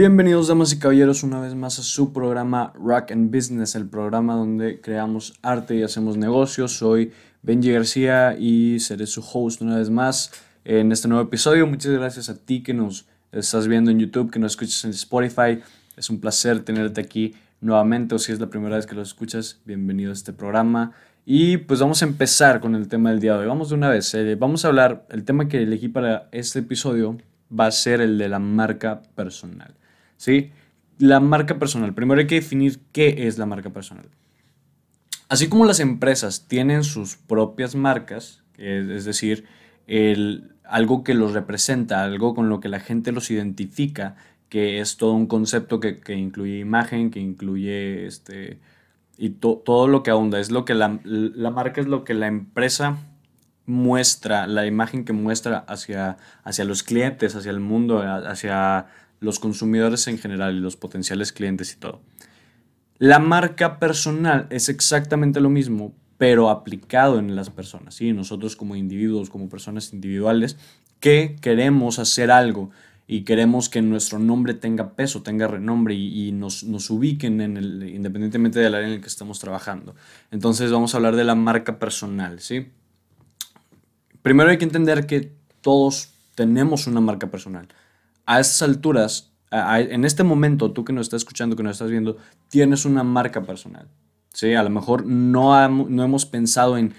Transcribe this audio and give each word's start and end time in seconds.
Bienvenidos 0.00 0.48
damas 0.48 0.72
y 0.72 0.78
caballeros 0.78 1.22
una 1.24 1.40
vez 1.40 1.54
más 1.54 1.78
a 1.78 1.82
su 1.82 2.10
programa 2.10 2.72
Rock 2.74 3.10
and 3.10 3.30
Business, 3.30 3.74
el 3.74 3.86
programa 3.86 4.34
donde 4.34 4.80
creamos 4.80 5.34
arte 5.42 5.76
y 5.76 5.82
hacemos 5.82 6.16
negocios. 6.16 6.72
Soy 6.72 7.12
Benji 7.42 7.70
García 7.70 8.34
y 8.38 8.80
seré 8.80 9.06
su 9.06 9.20
host 9.20 9.60
una 9.60 9.76
vez 9.76 9.90
más 9.90 10.32
en 10.64 10.90
este 10.90 11.06
nuevo 11.06 11.24
episodio. 11.24 11.66
Muchas 11.66 11.92
gracias 11.92 12.30
a 12.30 12.38
ti 12.38 12.62
que 12.62 12.72
nos 12.72 13.08
estás 13.30 13.68
viendo 13.68 13.90
en 13.90 13.98
YouTube, 13.98 14.30
que 14.30 14.38
nos 14.38 14.52
escuchas 14.52 14.82
en 14.86 14.92
Spotify. 14.92 15.60
Es 15.98 16.08
un 16.08 16.18
placer 16.18 16.60
tenerte 16.60 17.02
aquí 17.02 17.34
nuevamente 17.60 18.14
o 18.14 18.18
si 18.18 18.32
es 18.32 18.40
la 18.40 18.48
primera 18.48 18.76
vez 18.76 18.86
que 18.86 18.94
lo 18.94 19.02
escuchas, 19.02 19.60
bienvenido 19.66 20.12
a 20.12 20.14
este 20.14 20.32
programa. 20.32 20.92
Y 21.26 21.58
pues 21.58 21.78
vamos 21.80 22.00
a 22.00 22.06
empezar 22.06 22.60
con 22.60 22.74
el 22.74 22.88
tema 22.88 23.10
del 23.10 23.20
día 23.20 23.34
de 23.34 23.40
hoy. 23.40 23.48
Vamos 23.48 23.68
de 23.68 23.74
una 23.74 23.90
vez. 23.90 24.14
Eh, 24.14 24.34
vamos 24.34 24.64
a 24.64 24.68
hablar, 24.68 25.04
el 25.10 25.24
tema 25.24 25.46
que 25.46 25.62
elegí 25.62 25.88
para 25.88 26.30
este 26.32 26.60
episodio 26.60 27.18
va 27.52 27.66
a 27.66 27.70
ser 27.70 28.00
el 28.00 28.16
de 28.16 28.30
la 28.30 28.38
marca 28.38 29.02
personal. 29.14 29.74
¿Sí? 30.20 30.52
La 30.98 31.18
marca 31.18 31.58
personal. 31.58 31.94
Primero 31.94 32.20
hay 32.20 32.26
que 32.26 32.34
definir 32.36 32.78
qué 32.92 33.26
es 33.26 33.38
la 33.38 33.46
marca 33.46 33.70
personal. 33.70 34.06
Así 35.30 35.48
como 35.48 35.64
las 35.64 35.80
empresas 35.80 36.46
tienen 36.46 36.84
sus 36.84 37.16
propias 37.16 37.74
marcas, 37.74 38.42
es 38.58 39.06
decir, 39.06 39.46
el, 39.86 40.52
algo 40.64 41.04
que 41.04 41.14
los 41.14 41.32
representa, 41.32 42.04
algo 42.04 42.34
con 42.34 42.50
lo 42.50 42.60
que 42.60 42.68
la 42.68 42.80
gente 42.80 43.12
los 43.12 43.30
identifica, 43.30 44.16
que 44.50 44.80
es 44.80 44.98
todo 44.98 45.14
un 45.14 45.26
concepto 45.26 45.80
que, 45.80 46.00
incluye 46.14 46.58
imagen, 46.58 47.10
que 47.10 47.20
incluye 47.20 48.06
este, 48.06 48.60
y 49.16 49.30
todo 49.30 49.88
lo 49.88 50.02
que 50.02 50.10
ahonda. 50.10 50.38
Es 50.38 50.50
lo 50.50 50.66
que 50.66 50.74
la, 50.74 51.00
la, 51.04 51.50
marca 51.50 51.80
es 51.80 51.86
lo 51.86 52.04
que 52.04 52.12
la 52.12 52.26
empresa 52.26 52.98
muestra, 53.64 54.46
la 54.46 54.66
imagen 54.66 55.06
que 55.06 55.14
muestra 55.14 55.60
hacia, 55.60 56.18
hacia 56.44 56.64
los 56.66 56.82
clientes, 56.82 57.36
hacia 57.36 57.52
el 57.52 57.60
mundo, 57.60 58.02
hacia 58.02 58.88
los 59.20 59.38
consumidores 59.38 60.08
en 60.08 60.18
general 60.18 60.56
y 60.56 60.60
los 60.60 60.76
potenciales 60.76 61.32
clientes 61.32 61.72
y 61.74 61.76
todo. 61.76 62.00
La 62.98 63.18
marca 63.18 63.78
personal 63.78 64.46
es 64.50 64.68
exactamente 64.68 65.40
lo 65.40 65.48
mismo, 65.48 65.94
pero 66.18 66.50
aplicado 66.50 67.18
en 67.18 67.34
las 67.36 67.48
personas. 67.48 67.94
¿sí? 67.94 68.12
Nosotros 68.12 68.56
como 68.56 68.76
individuos, 68.76 69.30
como 69.30 69.48
personas 69.48 69.92
individuales, 69.92 70.56
que 71.00 71.36
queremos 71.40 71.98
hacer 71.98 72.30
algo 72.30 72.70
y 73.06 73.22
queremos 73.22 73.68
que 73.68 73.82
nuestro 73.82 74.18
nombre 74.18 74.54
tenga 74.54 74.92
peso, 74.92 75.22
tenga 75.22 75.48
renombre 75.48 75.94
y, 75.94 76.30
nos, 76.32 76.62
ubiquen 76.90 77.40
en 77.40 77.56
el, 77.56 77.88
independientemente 77.88 78.60
del 78.60 78.74
área 78.74 78.86
en 78.86 78.94
el 78.94 79.00
que 79.00 79.08
estamos 79.08 79.38
trabajando. 79.38 79.94
Entonces 80.30 80.70
vamos 80.70 80.94
a 80.94 80.98
hablar 80.98 81.16
de 81.16 81.24
la 81.24 81.34
marca 81.34 81.78
personal. 81.78 82.40
¿sí? 82.40 82.68
Primero 84.22 84.50
hay 84.50 84.58
que 84.58 84.64
entender 84.64 85.06
que 85.06 85.32
todos 85.62 86.12
tenemos 86.34 86.86
una 86.86 87.00
marca 87.00 87.30
personal 87.30 87.68
a 88.30 88.38
estas 88.38 88.62
alturas, 88.62 89.32
en 89.50 90.04
este 90.04 90.22
momento, 90.22 90.70
tú 90.70 90.84
que 90.84 90.92
nos 90.92 91.06
estás 91.06 91.22
escuchando, 91.22 91.56
que 91.56 91.64
nos 91.64 91.72
estás 91.72 91.90
viendo, 91.90 92.16
tienes 92.46 92.84
una 92.84 93.02
marca 93.02 93.42
personal. 93.42 93.88
¿sí? 94.32 94.54
A 94.54 94.62
lo 94.62 94.70
mejor 94.70 95.04
no, 95.04 95.68
no 95.68 96.04
hemos 96.04 96.26
pensado 96.26 96.78
en, 96.78 96.94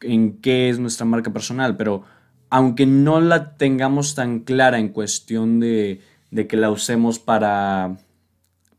en 0.00 0.40
qué 0.40 0.68
es 0.68 0.80
nuestra 0.80 1.06
marca 1.06 1.32
personal, 1.32 1.76
pero 1.76 2.02
aunque 2.50 2.86
no 2.86 3.20
la 3.20 3.56
tengamos 3.56 4.16
tan 4.16 4.40
clara 4.40 4.80
en 4.80 4.88
cuestión 4.88 5.60
de, 5.60 6.00
de 6.32 6.48
que 6.48 6.56
la 6.56 6.72
usemos 6.72 7.20
para, 7.20 7.96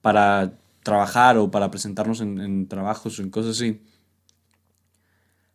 para 0.02 0.52
trabajar 0.84 1.38
o 1.38 1.50
para 1.50 1.72
presentarnos 1.72 2.20
en, 2.20 2.42
en 2.42 2.68
trabajos 2.68 3.20
o 3.20 3.22
en 3.22 3.30
cosas 3.30 3.56
así, 3.56 3.82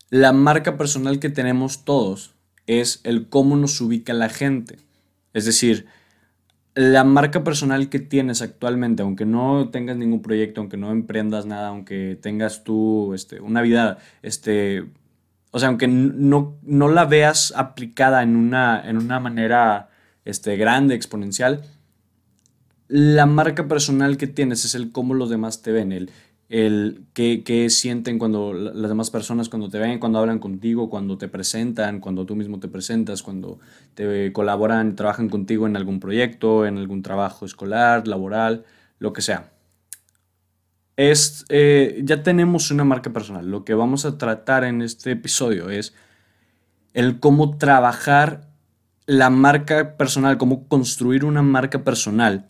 la 0.08 0.32
marca 0.32 0.78
personal 0.78 1.20
que 1.20 1.28
tenemos 1.28 1.84
todos 1.84 2.32
es 2.66 3.02
el 3.04 3.28
cómo 3.28 3.56
nos 3.56 3.78
ubica 3.82 4.14
la 4.14 4.30
gente. 4.30 4.78
Es 5.34 5.44
decir, 5.44 5.86
la 6.80 7.04
marca 7.04 7.44
personal 7.44 7.90
que 7.90 7.98
tienes 7.98 8.40
actualmente, 8.40 9.02
aunque 9.02 9.26
no 9.26 9.68
tengas 9.68 9.98
ningún 9.98 10.22
proyecto, 10.22 10.62
aunque 10.62 10.78
no 10.78 10.90
emprendas 10.92 11.44
nada, 11.44 11.68
aunque 11.68 12.18
tengas 12.18 12.64
tú 12.64 13.12
este, 13.12 13.38
una 13.38 13.60
vida, 13.60 13.98
este, 14.22 14.86
o 15.50 15.58
sea, 15.58 15.68
aunque 15.68 15.88
no, 15.88 16.56
no 16.62 16.88
la 16.88 17.04
veas 17.04 17.52
aplicada 17.54 18.22
en 18.22 18.34
una, 18.34 18.82
en 18.88 18.96
una 18.96 19.20
manera 19.20 19.90
este, 20.24 20.56
grande, 20.56 20.94
exponencial, 20.94 21.64
la 22.88 23.26
marca 23.26 23.68
personal 23.68 24.16
que 24.16 24.26
tienes 24.26 24.64
es 24.64 24.74
el 24.74 24.90
cómo 24.90 25.12
los 25.12 25.28
demás 25.28 25.60
te 25.60 25.72
ven, 25.72 25.92
el, 25.92 26.10
el 26.50 27.06
qué, 27.14 27.68
sienten 27.70 28.18
cuando 28.18 28.52
las 28.52 28.88
demás 28.88 29.10
personas 29.10 29.48
cuando 29.48 29.68
te 29.70 29.78
ven, 29.78 30.00
cuando 30.00 30.18
hablan 30.18 30.40
contigo, 30.40 30.90
cuando 30.90 31.16
te 31.16 31.28
presentan, 31.28 32.00
cuando 32.00 32.26
tú 32.26 32.34
mismo 32.34 32.58
te 32.58 32.66
presentas, 32.66 33.22
cuando 33.22 33.60
te 33.94 34.32
colaboran, 34.32 34.96
trabajan 34.96 35.28
contigo 35.28 35.68
en 35.68 35.76
algún 35.76 36.00
proyecto, 36.00 36.66
en 36.66 36.76
algún 36.76 37.02
trabajo 37.02 37.46
escolar, 37.46 38.08
laboral, 38.08 38.64
lo 38.98 39.12
que 39.12 39.22
sea. 39.22 39.52
Es, 40.96 41.44
eh, 41.50 42.00
ya 42.04 42.24
tenemos 42.24 42.72
una 42.72 42.82
marca 42.82 43.12
personal. 43.12 43.48
Lo 43.48 43.64
que 43.64 43.74
vamos 43.74 44.04
a 44.04 44.18
tratar 44.18 44.64
en 44.64 44.82
este 44.82 45.12
episodio 45.12 45.70
es 45.70 45.94
el 46.94 47.20
cómo 47.20 47.58
trabajar 47.58 48.48
la 49.06 49.30
marca 49.30 49.96
personal, 49.96 50.36
cómo 50.36 50.66
construir 50.66 51.24
una 51.24 51.42
marca 51.42 51.84
personal 51.84 52.49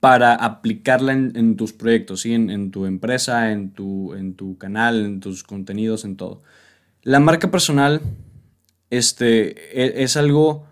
para 0.00 0.34
aplicarla 0.34 1.12
en, 1.12 1.56
tus 1.56 1.72
proyectos, 1.72 2.22
¿sí? 2.22 2.34
en, 2.34 2.70
tu 2.70 2.86
empresa, 2.86 3.50
en 3.50 3.70
tu, 3.70 4.14
en 4.14 4.34
tu 4.34 4.58
canal, 4.58 5.04
en 5.04 5.20
tus 5.20 5.42
contenidos, 5.42 6.04
en 6.04 6.16
todo. 6.16 6.42
La 7.02 7.18
marca 7.18 7.50
personal 7.50 8.00
este, 8.90 9.80
e, 9.80 10.02
es, 10.02 10.16
algo 10.16 10.66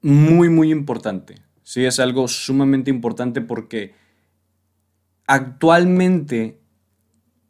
muy, 0.00 0.48
muy 0.48 0.70
importante. 0.70 1.36
¿sí? 1.62 1.84
Es 1.84 1.98
algo 1.98 2.28
sumamente 2.28 2.90
importante 2.90 3.40
porque 3.40 3.94
actualmente 5.26 6.60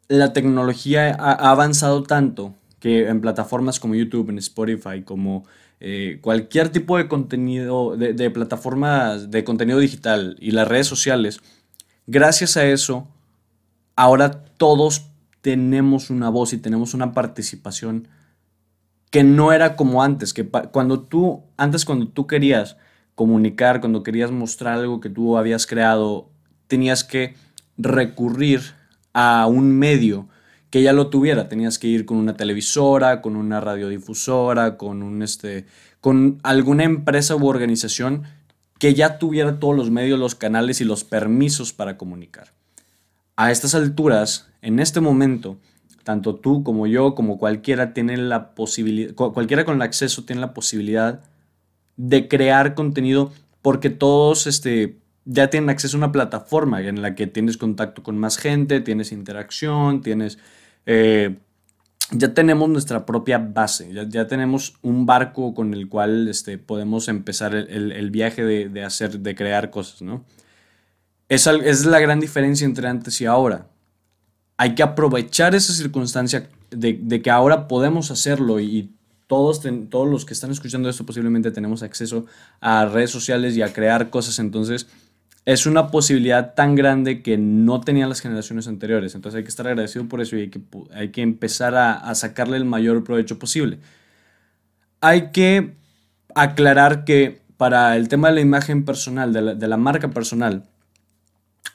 la 0.09 0.33
tecnología 0.33 1.15
ha 1.19 1.51
avanzado 1.51 2.03
tanto 2.03 2.55
que 2.81 3.09
en 3.09 3.21
plataformas 3.21 3.81
como 3.81 3.95
YouTube, 3.95 4.31
en 4.31 4.39
Spotify, 4.39 5.03
como 5.05 5.45
eh, 5.81 6.19
cualquier 6.21 6.71
tipo 6.71 6.97
de 6.97 7.07
contenido, 7.07 7.97
de, 7.97 8.31
plataformas 8.31 9.31
de 9.31 9.45
contenido 9.45 9.79
digital 9.79 10.37
y 10.41 10.51
las 10.51 10.67
redes 10.67 10.89
sociales, 10.89 11.41
gracias 12.07 12.57
a 12.57 12.67
eso, 12.67 13.07
ahora 13.95 14.45
todos 14.57 15.11
tenemos 15.41 16.11
una 16.11 16.31
voz 16.31 16.53
y 16.53 16.59
tenemos 16.59 16.95
una 16.95 17.13
participación 17.13 18.09
que 19.11 19.23
no 19.23 19.53
era 19.53 19.77
como 19.77 20.03
antes, 20.03 20.35
que 20.35 20.47
cuando 20.47 21.01
tú, 21.01 21.45
antes 21.57 21.85
cuando 21.85 22.09
tú 22.09 22.27
querías 22.27 22.77
comunicar, 23.15 23.81
cuando 23.81 24.03
querías 24.03 24.31
mostrar 24.31 24.75
algo 24.81 25.01
que 25.01 25.11
tú 25.11 25.39
habías 25.39 25.67
creado, 25.67 26.29
tenías 26.67 27.05
que 27.05 27.35
recurrir 27.77 28.61
a 29.13 29.47
un 29.47 29.79
medio 29.79 30.29
que 30.71 30.83
ya 30.83 30.93
lo 30.93 31.09
tuviera. 31.09 31.49
Tenías 31.49 31.79
que 31.79 31.89
ir 31.89 32.05
con 32.05 32.17
una 32.19 32.37
televisora, 32.37 33.21
con 33.21 33.37
una 33.37 33.61
radiodifusora, 33.61 34.77
con, 34.77 35.03
un, 35.03 35.23
este, 35.23 35.67
con 36.01 36.39
alguna 36.43 36.85
empresa 36.85 37.37
u 37.37 37.47
organización 37.47 38.25
que 38.79 38.95
ya 38.95 39.19
tuviera 39.19 39.59
todos 39.59 39.77
los 39.77 39.91
medios, 39.91 40.19
los 40.19 40.35
canales 40.35 40.81
y 40.81 40.85
los 40.85 41.05
permisos 41.05 41.73
para 41.73 41.97
comunicar. 41.97 42.53
A 43.37 43.51
estas 43.51 43.75
alturas, 43.75 44.49
en 44.63 44.79
este 44.79 45.01
momento, 45.01 45.59
tanto 46.05 46.37
tú 46.37 46.63
como 46.63 46.87
yo, 46.87 47.15
como 47.15 47.39
cualquiera, 47.39 47.93
la 47.95 48.55
posibilidad, 48.55 49.15
cualquiera 49.15 49.65
con 49.65 49.77
el 49.77 49.83
acceso 49.83 50.25
tiene 50.25 50.41
la 50.41 50.55
posibilidad 50.55 51.21
de 51.97 52.29
crear 52.29 52.75
contenido 52.75 53.33
porque 53.63 53.91
todos 53.91 54.47
este, 54.47 54.97
ya 55.31 55.51
tienen 55.51 55.69
acceso 55.69 55.97
a 55.97 55.99
una 55.99 56.13
plataforma 56.13 56.81
en 56.83 57.03
la 57.03 57.15
que 57.15 57.27
tienes 57.27 57.59
contacto 57.59 58.03
con 58.03 58.17
más 58.19 58.39
gente, 58.39 58.81
tienes 58.81 59.13
interacción, 59.13 60.01
tienes 60.01 60.39
eh, 60.87 61.37
ya 62.11 62.33
tenemos 62.33 62.69
nuestra 62.71 63.05
propia 63.05 63.37
base, 63.37 63.93
ya, 64.09 64.27
tenemos 64.27 64.79
un 64.81 65.05
barco 65.05 65.55
con 65.55 65.75
el 65.75 65.89
cual 65.91 66.29
este, 66.29 66.57
podemos 66.57 67.09
empezar 67.09 67.55
el, 67.55 68.11
viaje 68.11 68.43
de, 68.45 68.83
hacer, 68.83 69.21
de 69.21 69.35
crear 69.35 69.71
cosas, 69.71 70.01
¿no? 70.01 70.25
Esa 71.29 71.55
es 71.57 71.85
la 71.85 72.01
gran 72.01 72.21
diferencia 72.21 72.65
entre 72.65 72.89
antes 72.89 73.21
y 73.21 73.27
ahora. 73.27 73.67
Hay 74.57 74.75
que 74.75 74.83
aprovechar 74.83 75.55
esa 75.55 75.75
circunstancia 75.75 76.49
de, 76.71 77.23
que 77.23 77.31
ahora 77.31 77.69
podemos 77.69 78.11
hacerlo 78.11 78.59
y 78.59 78.95
todos, 79.27 79.61
todos 79.91 80.09
los 80.09 80.25
que 80.25 80.33
están 80.33 80.51
escuchando 80.51 80.89
esto 80.89 81.05
posiblemente 81.05 81.51
tenemos 81.51 81.83
acceso 81.83 82.25
a 82.63 82.87
redes 82.87 83.11
sociales 83.11 83.55
y 83.55 83.61
a 83.61 83.75
crear 83.75 84.09
cosas, 84.09 84.39
entonces 84.39 84.87
es 85.49 85.65
una 85.65 85.91
posibilidad 85.91 86.53
tan 86.53 86.75
grande 86.75 87.23
que 87.23 87.39
no 87.39 87.81
tenían 87.81 88.11
las 88.11 88.21
generaciones 88.21 88.69
anteriores. 88.69 89.15
Entonces 89.15 89.39
hay 89.39 89.45
que 89.45 89.49
estar 89.49 89.67
agradecido 89.67 90.07
por 90.07 90.21
eso 90.21 90.37
y 90.37 90.43
hay 90.43 90.51
que, 90.51 90.61
hay 90.93 91.09
que 91.09 91.23
empezar 91.23 91.75
a, 91.75 92.15
sacarle 92.15 92.59
el 92.59 92.67
mayor 92.67 93.03
provecho 93.03 93.39
posible. 93.39 93.79
Hay 95.01 95.31
que 95.31 95.73
aclarar 96.35 97.07
que 97.07 97.41
para 97.57 97.97
el 97.97 98.09
tema 98.09 98.29
de 98.29 98.35
la 98.35 98.41
imagen 98.43 98.85
personal, 98.85 99.33
de 99.33 99.69
la, 99.69 99.77
marca 99.79 100.11
personal, 100.11 100.65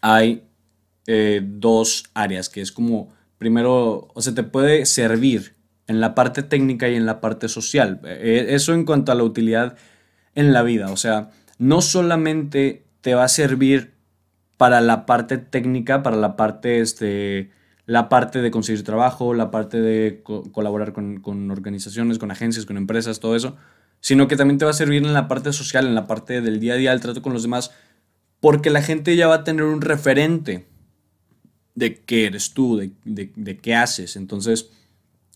hay 0.01 0.43
eh, 1.07 1.41
dos 1.43 2.11
áreas, 2.13 2.49
que 2.49 2.61
es 2.61 2.71
como, 2.71 3.11
primero, 3.39 4.07
o 4.13 4.21
sea, 4.21 4.35
te 4.35 4.43
puede 4.43 4.85
servir 4.85 5.55
en 5.87 5.99
la 5.99 6.13
parte 6.13 6.43
técnica 6.43 6.89
y 6.89 6.95
en 6.95 7.07
la 7.07 7.19
parte 7.21 7.47
social. 7.47 8.01
Eh, 8.05 8.49
eso 8.49 8.75
en 8.75 8.85
cuanto 8.85 9.11
a 9.11 9.15
la 9.15 9.23
utilidad 9.23 9.77
en 10.35 10.53
la 10.53 10.61
vida, 10.61 10.91
o 10.91 10.97
sea, 10.97 11.31
no 11.57 11.81
solamente 11.81 12.82
te 13.03 13.15
va 13.15 13.25
a 13.25 13.27
servir 13.27 13.95
para 14.55 14.79
la 14.79 15.05
parte 15.05 15.37
técnica, 15.37 16.03
para 16.03 16.15
la 16.15 16.37
parte, 16.37 16.79
este, 16.79 17.51
la 17.85 18.07
parte 18.07 18.41
de 18.41 18.49
conseguir 18.49 18.85
trabajo, 18.85 19.33
la 19.33 19.51
parte 19.51 19.81
de 19.81 20.23
colaborar 20.23 20.93
con, 20.93 21.19
con, 21.19 21.51
organizaciones, 21.51 22.17
con 22.17 22.31
agencias, 22.31 22.65
con 22.65 22.77
empresas, 22.77 23.19
todo 23.19 23.35
eso, 23.35 23.57
sino 23.99 24.29
que 24.29 24.37
también 24.37 24.57
te 24.57 24.63
va 24.63 24.71
a 24.71 24.73
servir 24.73 25.03
en 25.03 25.13
la 25.13 25.27
parte 25.27 25.51
social, 25.51 25.85
en 25.85 25.95
la 25.95 26.07
parte 26.07 26.39
del 26.39 26.61
día 26.61 26.75
a 26.75 26.77
día, 26.77 26.93
el 26.93 27.01
trato 27.01 27.21
con 27.21 27.33
los 27.33 27.43
demás, 27.43 27.71
porque 28.39 28.69
la 28.69 28.81
gente 28.81 29.17
ya 29.17 29.27
va 29.27 29.35
a 29.35 29.43
tener 29.43 29.65
un 29.65 29.81
referente 29.81 30.65
de 31.75 31.99
qué 31.99 32.27
eres 32.27 32.53
tú, 32.53 32.77
de, 32.77 32.93
de, 33.03 33.57
qué 33.57 33.75
haces. 33.75 34.15
Entonces, 34.15 34.69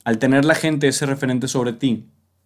al 0.06 0.20
tener 0.20 0.46
la 0.46 0.56
gente 0.56 0.88
ese 0.88 1.06
referente 1.06 1.50
sobre 1.50 1.74
ti, 1.74 2.06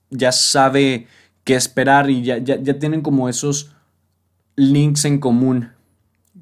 ya 0.09 0.31
sabe 0.31 1.06
qué 1.44 1.53
esperar 1.53 2.09
y 2.09 2.24
ya, 2.24 2.39
ya, 2.39 2.59
ya 2.59 2.79
tienen 2.79 3.01
como 3.01 3.29
esos 3.29 3.71
links 4.62 5.06
en 5.06 5.19
común 5.19 5.72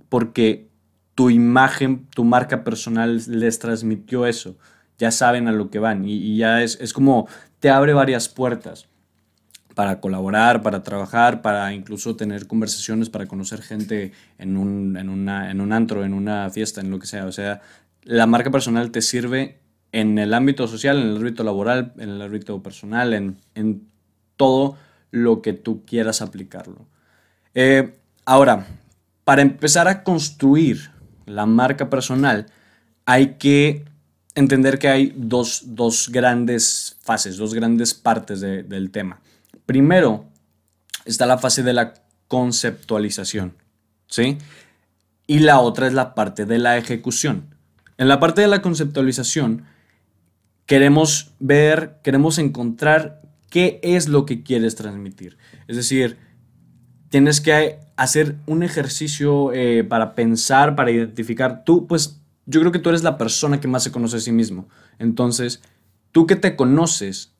porque 0.09 0.67
tu 1.15 1.29
imagen, 1.29 2.07
tu 2.13 2.25
marca 2.25 2.63
personal 2.65 3.21
les 3.27 3.59
transmitió 3.59 4.25
eso. 4.25 4.57
Ya 4.97 5.11
saben 5.11 5.47
a 5.47 5.53
lo 5.53 5.69
que 5.69 5.79
van 5.79 6.03
y, 6.05 6.35
ya 6.37 6.61
es, 6.61 6.77
es, 6.81 6.91
como 6.91 7.29
te 7.59 7.69
abre 7.69 7.93
varias 7.93 8.27
puertas 8.27 8.87
para 9.73 10.01
colaborar, 10.01 10.61
para 10.61 10.83
trabajar, 10.83 11.41
para 11.41 11.73
incluso 11.73 12.17
tener 12.17 12.47
conversaciones, 12.47 13.09
para 13.09 13.27
conocer 13.27 13.61
gente 13.61 14.11
en 14.37 14.57
un, 14.57 14.97
en, 14.97 15.07
una, 15.07 15.49
en 15.49 15.61
un 15.61 15.71
antro, 15.71 16.03
en 16.03 16.13
una 16.13 16.49
fiesta, 16.49 16.81
en 16.81 16.91
lo 16.91 16.99
que 16.99 17.07
sea. 17.07 17.25
O 17.25 17.31
sea, 17.31 17.61
la 18.03 18.25
marca 18.25 18.51
personal 18.51 18.91
te 18.91 19.01
sirve 19.01 19.59
en 19.93 20.17
el 20.17 20.33
ámbito 20.33 20.67
social, 20.67 20.99
en 20.99 21.07
el 21.07 21.17
ámbito 21.17 21.45
laboral, 21.45 21.93
en 21.97 22.09
el 22.09 22.21
ámbito 22.21 22.61
personal, 22.61 23.13
en, 23.13 23.37
en 23.55 23.87
todo 24.35 24.75
lo 25.11 25.41
que 25.41 25.53
tú 25.53 25.85
quieras 25.85 26.21
aplicarlo. 26.21 26.85
Eh, 27.53 27.98
ahora, 28.29 28.67
para 29.23 29.41
empezar 29.41 29.87
a 29.87 30.03
construir 30.03 30.91
la 31.25 31.47
marca 31.47 31.89
personal, 31.89 32.45
hay 33.05 33.37
que 33.39 33.85
entender 34.35 34.77
que 34.77 34.87
hay 34.87 35.13
dos, 35.15 35.63
grandes 36.11 36.97
fases, 37.01 37.37
dos 37.37 37.55
grandes 37.55 37.95
partes 37.95 38.39
del 38.39 38.91
tema. 38.91 39.19
Primero 39.65 40.25
está 41.05 41.25
la 41.25 41.39
fase 41.39 41.63
de 41.63 41.73
la 41.73 41.95
conceptualización, 42.27 43.55
¿sí? 44.07 44.37
Y 45.25 45.39
la 45.39 45.59
otra 45.59 45.87
es 45.87 45.93
la 45.93 46.13
parte 46.13 46.45
de 46.45 46.59
la 46.59 46.77
ejecución. 46.77 47.55
En 47.97 48.07
la 48.07 48.19
parte 48.19 48.41
de 48.41 48.47
la 48.47 48.61
conceptualización, 48.61 49.65
queremos 50.67 51.31
ver, 51.39 51.97
queremos 52.03 52.37
encontrar 52.37 53.23
qué 53.49 53.79
es 53.81 54.07
lo 54.07 54.27
que 54.27 54.43
quieres 54.43 54.75
transmitir. 54.75 55.39
Es 55.67 55.75
decir, 55.77 56.28
tienes 57.09 57.41
que 57.41 57.79
hacer 57.95 58.37
un 58.45 58.63
ejercicio 58.63 59.51
eh, 59.53 59.83
para 59.83 60.15
pensar, 60.15 60.75
para 60.75 60.91
identificar. 60.91 61.63
Tú, 61.65 61.87
pues, 61.87 62.21
yo 62.45 62.59
creo 62.61 62.71
que 62.71 62.79
tú 62.79 62.89
eres 62.89 63.03
la 63.03 63.17
persona 63.17 63.59
que 63.59 63.67
más 63.67 63.83
se 63.83 63.91
conoce 63.91 64.17
a 64.17 64.21
sí 64.21 64.31
mismo. 64.31 64.69
Entonces, 64.97 65.61
tú 66.11 66.25
que 66.25 66.35
te 66.35 66.55
conoces, 66.55 67.33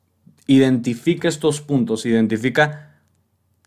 identifica 0.46 1.28
estos 1.28 1.60
puntos, 1.60 2.06
identifica 2.06 3.00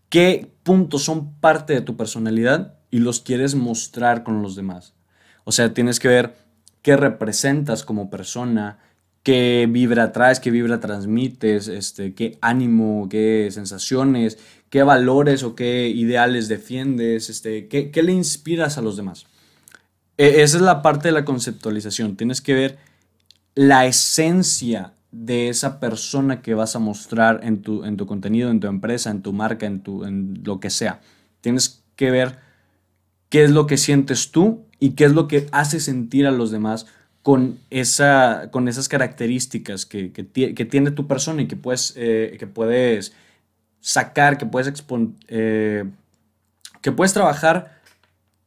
qué 0.09 0.51
puntos 0.63 1.03
son 1.03 1.33
parte 1.39 1.73
de 1.73 1.81
tu 1.81 1.97
personalidad 1.97 2.75
y 2.91 3.00
los 3.00 3.21
quieres 3.21 3.55
mostrar 3.55 4.23
con 4.23 4.41
los 4.41 4.55
demás. 4.55 4.94
O 5.45 5.51
sea, 5.51 5.73
tienes 5.73 6.00
que 6.00 6.07
ver 6.07 6.35
qué 6.81 6.95
representas 6.95 7.83
como 7.83 8.09
persona, 8.09 8.77
qué 9.23 9.67
vibra 9.69 10.11
traes, 10.11 10.39
qué 10.39 10.51
vibra 10.51 10.79
transmites, 10.79 11.67
este, 11.67 12.13
qué 12.13 12.38
ánimo, 12.41 13.07
qué 13.09 13.50
sensaciones, 13.51 14.38
qué 14.73 14.81
valores 14.81 15.43
o 15.43 15.53
qué 15.53 15.87
ideales 15.87 16.47
defiendes, 16.47 17.29
este, 17.29 17.67
qué, 17.67 17.91
qué 17.91 18.01
le 18.01 18.11
inspiras 18.11 18.79
a 18.79 18.81
los 18.81 18.97
demás. 18.97 19.27
E, 20.17 20.41
esa 20.41 20.57
es 20.57 20.63
la 20.63 20.81
parte 20.81 21.09
de 21.09 21.11
la 21.11 21.25
conceptualización. 21.25 22.17
Tienes 22.17 22.41
que 22.41 22.55
ver 22.55 22.79
la 23.53 23.85
esencia 23.85 24.95
de 25.11 25.49
esa 25.49 25.79
persona 25.79 26.41
que 26.41 26.55
vas 26.55 26.75
a 26.75 26.79
mostrar 26.79 27.41
en 27.43 27.61
tu, 27.61 27.85
en 27.85 27.97
tu 27.97 28.07
contenido, 28.07 28.49
en 28.49 28.59
tu 28.59 28.65
empresa, 28.65 29.11
en 29.11 29.21
tu 29.21 29.31
marca, 29.31 29.67
en, 29.67 29.81
tu, 29.81 30.05
en 30.05 30.41
lo 30.43 30.59
que 30.59 30.71
sea. 30.71 31.01
Tienes 31.41 31.83
que 31.95 32.09
ver 32.09 32.39
qué 33.29 33.43
es 33.43 33.51
lo 33.51 33.67
que 33.67 33.77
sientes 33.77 34.31
tú 34.31 34.65
y 34.79 34.93
qué 34.93 35.05
es 35.05 35.11
lo 35.11 35.27
que 35.27 35.45
hace 35.51 35.79
sentir 35.79 36.25
a 36.25 36.31
los 36.31 36.49
demás 36.49 36.87
con, 37.21 37.59
esa, 37.69 38.49
con 38.49 38.67
esas 38.67 38.89
características 38.89 39.85
que, 39.85 40.09
tiene 40.09 40.89
tu 40.89 41.05
persona 41.05 41.43
y 41.43 41.47
que 41.47 41.57
puedes, 41.57 41.93
eh, 41.95 42.37
que 42.39 42.47
puedes 42.47 43.13
sacar, 43.83 44.38
que 44.38 44.45
puedes, 44.45 44.85
eh, 45.27 45.83
que 46.81 46.91
puedes 46.94 47.13
trabajar 47.13 47.81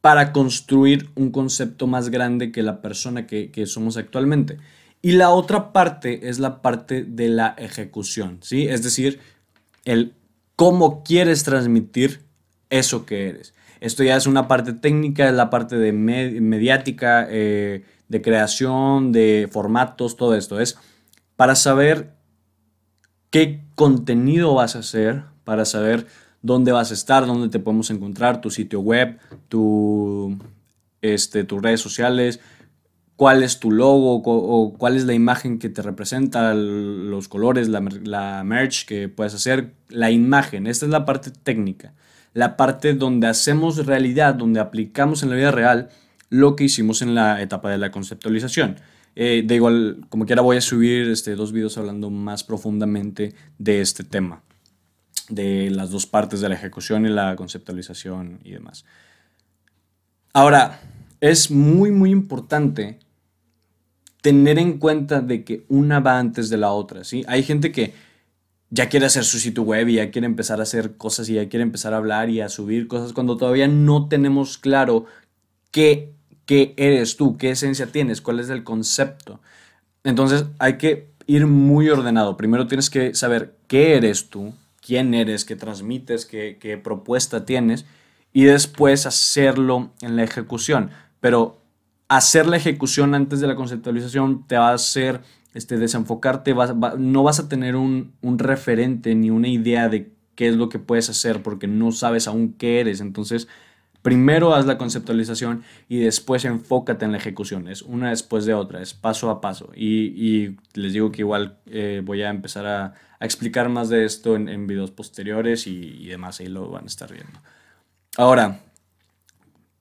para 0.00 0.32
construir 0.32 1.10
un 1.14 1.30
concepto 1.30 1.86
más 1.86 2.08
grande 2.08 2.52
que 2.52 2.62
la 2.62 2.80
persona 2.80 3.26
que, 3.26 3.66
somos 3.66 3.98
actualmente. 3.98 4.56
Y 5.02 5.12
la 5.12 5.30
otra 5.30 5.72
parte 5.72 6.30
es 6.30 6.38
la 6.38 6.62
parte 6.62 7.04
de 7.04 7.28
la 7.28 7.54
ejecución, 7.58 8.38
¿sí? 8.40 8.66
Es 8.66 8.82
decir, 8.82 9.20
el 9.84 10.14
cómo 10.56 11.04
quieres 11.04 11.44
transmitir 11.44 12.22
eso 12.70 13.04
que 13.04 13.28
eres. 13.28 13.52
Esto 13.80 14.02
ya 14.02 14.16
es 14.16 14.26
una 14.26 14.48
parte 14.48 14.72
técnica, 14.72 15.28
es 15.28 15.34
la 15.34 15.50
parte 15.50 15.76
de 15.76 15.92
mediática, 15.92 17.26
eh, 17.28 17.84
de 18.08 18.22
creación, 18.22 19.12
de 19.12 19.48
formatos, 19.52 20.16
todo 20.16 20.34
esto. 20.34 20.60
Es 20.60 20.78
para 21.36 21.54
saber 21.54 22.15
qué 23.36 23.60
contenido 23.74 24.54
vas 24.54 24.76
a 24.76 24.78
hacer, 24.78 25.24
para 25.44 25.66
saber 25.66 26.06
dónde 26.40 26.72
vas 26.72 26.90
a 26.90 26.94
estar, 26.94 27.26
dónde 27.26 27.50
te 27.50 27.58
podemos 27.58 27.90
encontrar, 27.90 28.40
tu 28.40 28.48
sitio 28.48 28.80
web, 28.80 29.18
tu, 29.50 30.38
este, 31.02 31.44
tus 31.44 31.60
redes 31.60 31.82
sociales, 31.82 32.40
cuál 33.14 33.42
es 33.42 33.60
tu 33.60 33.70
logo 33.70 34.22
o 34.24 34.72
cuál 34.78 34.96
es 34.96 35.04
la 35.04 35.12
imagen 35.12 35.58
que 35.58 35.68
te 35.68 35.82
representa, 35.82 36.54
los 36.54 37.28
colores, 37.28 37.68
la, 37.68 37.86
la 38.04 38.42
merch 38.42 38.86
que 38.86 39.10
puedes 39.10 39.34
hacer, 39.34 39.74
la 39.90 40.10
imagen. 40.10 40.66
Esta 40.66 40.86
es 40.86 40.90
la 40.90 41.04
parte 41.04 41.30
técnica, 41.30 41.92
la 42.32 42.56
parte 42.56 42.94
donde 42.94 43.26
hacemos 43.26 43.84
realidad, 43.84 44.34
donde 44.34 44.60
aplicamos 44.60 45.22
en 45.22 45.28
la 45.28 45.36
vida 45.36 45.50
real 45.50 45.90
lo 46.30 46.56
que 46.56 46.64
hicimos 46.64 47.02
en 47.02 47.14
la 47.14 47.42
etapa 47.42 47.68
de 47.68 47.76
la 47.76 47.90
conceptualización. 47.90 48.76
Eh, 49.18 49.42
de 49.46 49.54
igual, 49.54 50.04
como 50.10 50.26
quiera, 50.26 50.42
voy 50.42 50.58
a 50.58 50.60
subir 50.60 51.08
este, 51.08 51.34
dos 51.34 51.50
videos 51.50 51.78
hablando 51.78 52.10
más 52.10 52.44
profundamente 52.44 53.34
de 53.58 53.80
este 53.80 54.04
tema, 54.04 54.42
de 55.30 55.70
las 55.70 55.90
dos 55.90 56.06
partes 56.06 56.40
de 56.42 56.50
la 56.50 56.54
ejecución 56.54 57.06
y 57.06 57.08
la 57.08 57.34
conceptualización 57.34 58.40
y 58.44 58.52
demás. 58.52 58.84
Ahora, 60.34 60.80
es 61.22 61.50
muy, 61.50 61.90
muy 61.90 62.10
importante 62.10 62.98
tener 64.20 64.58
en 64.58 64.78
cuenta 64.78 65.22
de 65.22 65.44
que 65.44 65.64
una 65.68 66.00
va 66.00 66.18
antes 66.18 66.50
de 66.50 66.58
la 66.58 66.72
otra, 66.72 67.02
¿sí? 67.02 67.24
Hay 67.26 67.42
gente 67.42 67.72
que 67.72 67.94
ya 68.68 68.90
quiere 68.90 69.06
hacer 69.06 69.24
su 69.24 69.38
sitio 69.38 69.62
web 69.62 69.88
y 69.88 69.94
ya 69.94 70.10
quiere 70.10 70.26
empezar 70.26 70.60
a 70.60 70.64
hacer 70.64 70.98
cosas 70.98 71.30
y 71.30 71.34
ya 71.34 71.48
quiere 71.48 71.62
empezar 71.62 71.94
a 71.94 71.98
hablar 71.98 72.28
y 72.28 72.42
a 72.42 72.50
subir 72.50 72.86
cosas 72.86 73.14
cuando 73.14 73.38
todavía 73.38 73.66
no 73.68 74.08
tenemos 74.08 74.58
claro 74.58 75.06
qué 75.70 76.15
qué 76.46 76.74
eres 76.76 77.16
tú, 77.16 77.36
qué 77.36 77.50
esencia 77.50 77.86
tienes, 77.86 78.20
cuál 78.20 78.40
es 78.40 78.48
el 78.48 78.64
concepto. 78.64 79.40
Entonces 80.04 80.46
hay 80.58 80.78
que 80.78 81.10
ir 81.26 81.46
muy 81.46 81.88
ordenado. 81.88 82.36
Primero 82.36 82.66
tienes 82.66 82.88
que 82.88 83.14
saber 83.14 83.56
qué 83.66 83.96
eres 83.96 84.30
tú, 84.30 84.54
quién 84.80 85.14
eres, 85.14 85.44
qué 85.44 85.56
transmites, 85.56 86.24
qué, 86.26 86.80
propuesta 86.82 87.44
tienes 87.44 87.84
y 88.32 88.44
después 88.44 89.06
hacerlo 89.06 89.90
en 90.00 90.16
la 90.16 90.22
ejecución. 90.22 90.90
Pero 91.20 91.60
hacer 92.08 92.46
la 92.46 92.56
ejecución 92.56 93.14
antes 93.14 93.40
de 93.40 93.48
la 93.48 93.56
conceptualización 93.56 94.46
te 94.46 94.56
va 94.56 94.70
a 94.70 94.74
hacer 94.74 95.22
este, 95.54 95.76
desenfocarte, 95.76 96.54
no 96.98 97.22
vas 97.24 97.40
a 97.40 97.48
tener 97.48 97.74
un, 97.74 98.12
referente 98.22 99.14
ni 99.14 99.30
una 99.30 99.48
idea 99.48 99.88
de 99.88 100.12
qué 100.36 100.48
es 100.48 100.54
lo 100.54 100.68
que 100.68 100.78
puedes 100.78 101.08
hacer 101.08 101.42
porque 101.42 101.66
no 101.66 101.90
sabes 101.90 102.28
aún 102.28 102.52
qué 102.52 102.78
eres. 102.80 103.00
Entonces 103.00 103.48
Primero 104.06 104.54
haz 104.54 104.66
la 104.66 104.78
conceptualización 104.78 105.64
y 105.88 105.98
después 105.98 106.44
enfócate 106.44 107.04
en 107.04 107.10
la 107.10 107.18
ejecución. 107.18 107.66
Es 107.66 107.82
una 107.82 108.10
después 108.10 108.44
de 108.44 108.54
otra, 108.54 108.80
es 108.80 108.94
paso 108.94 109.30
a 109.30 109.40
paso. 109.40 109.72
Y, 109.74 110.54
les 110.74 110.92
digo 110.92 111.10
que 111.10 111.22
igual 111.22 111.58
eh, 111.66 112.02
voy 112.04 112.22
a 112.22 112.30
empezar 112.30 112.66
a, 112.66 112.94
explicar 113.18 113.68
más 113.68 113.88
de 113.88 114.04
esto 114.04 114.36
en, 114.36 114.68
videos 114.68 114.92
posteriores 114.92 115.66
y, 115.66 116.06
demás, 116.06 116.38
ahí 116.38 116.46
lo 116.46 116.70
van 116.70 116.84
a 116.84 116.86
estar 116.86 117.12
viendo. 117.12 117.40
Ahora, 118.16 118.60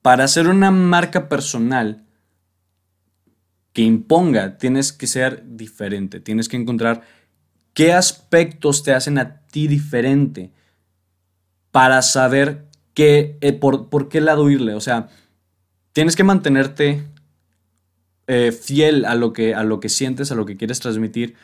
para 0.02 0.24
hacer 0.24 0.48
una 0.48 0.72
marca 0.72 1.28
personal 1.28 2.02
que 3.72 3.82
imponga, 3.82 4.58
tienes 4.58 4.92
que 4.92 5.06
ser 5.06 5.44
diferente, 5.56 6.18
tienes 6.18 6.48
que 6.48 6.56
encontrar 6.56 7.02
qué 7.74 7.92
aspectos 7.92 8.82
te 8.82 8.92
hacen 8.92 9.20
a 9.20 9.42
ti 9.42 9.68
diferente 9.68 10.50
para 11.70 12.02
saber 12.02 12.65
eh, 12.96 13.52
por, 13.52 14.08
qué 14.08 14.20
lado 14.20 14.50
irle? 14.50 14.74
O 14.74 14.80
sea, 14.80 15.08
tienes 15.92 16.16
que 16.16 16.24
mantenerte 16.24 17.04
eh, 18.26 18.52
fiel 18.52 19.04
a 19.04 19.14
lo, 19.14 19.32
que, 19.32 19.54
a 19.54 19.62
lo 19.62 19.80
que 19.80 19.88
sientes, 19.88 20.32
a 20.32 20.34
lo 20.34 20.46
que 20.46 20.56
quieres 20.56 20.80
transmitir, 20.80 21.34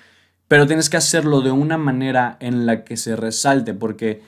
pero 0.49 0.67
tienes 0.67 0.91
que 0.91 0.97
hacerlo 0.97 1.41
de 1.41 1.51
una 1.51 1.79
manera 1.79 2.37
en 2.41 2.67
la 2.67 2.85
que 2.85 2.97
se 2.97 3.17
resalte, 3.17 3.75
porque 3.75 4.23